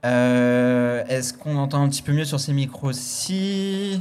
Euh, 0.05 1.05
Est-ce 1.09 1.35
qu'on 1.35 1.57
entend 1.57 1.83
un 1.83 1.89
petit 1.89 2.03
peu 2.03 2.13
mieux 2.13 2.25
sur 2.25 2.39
ces 2.39 2.53
micros-ci? 2.53 4.01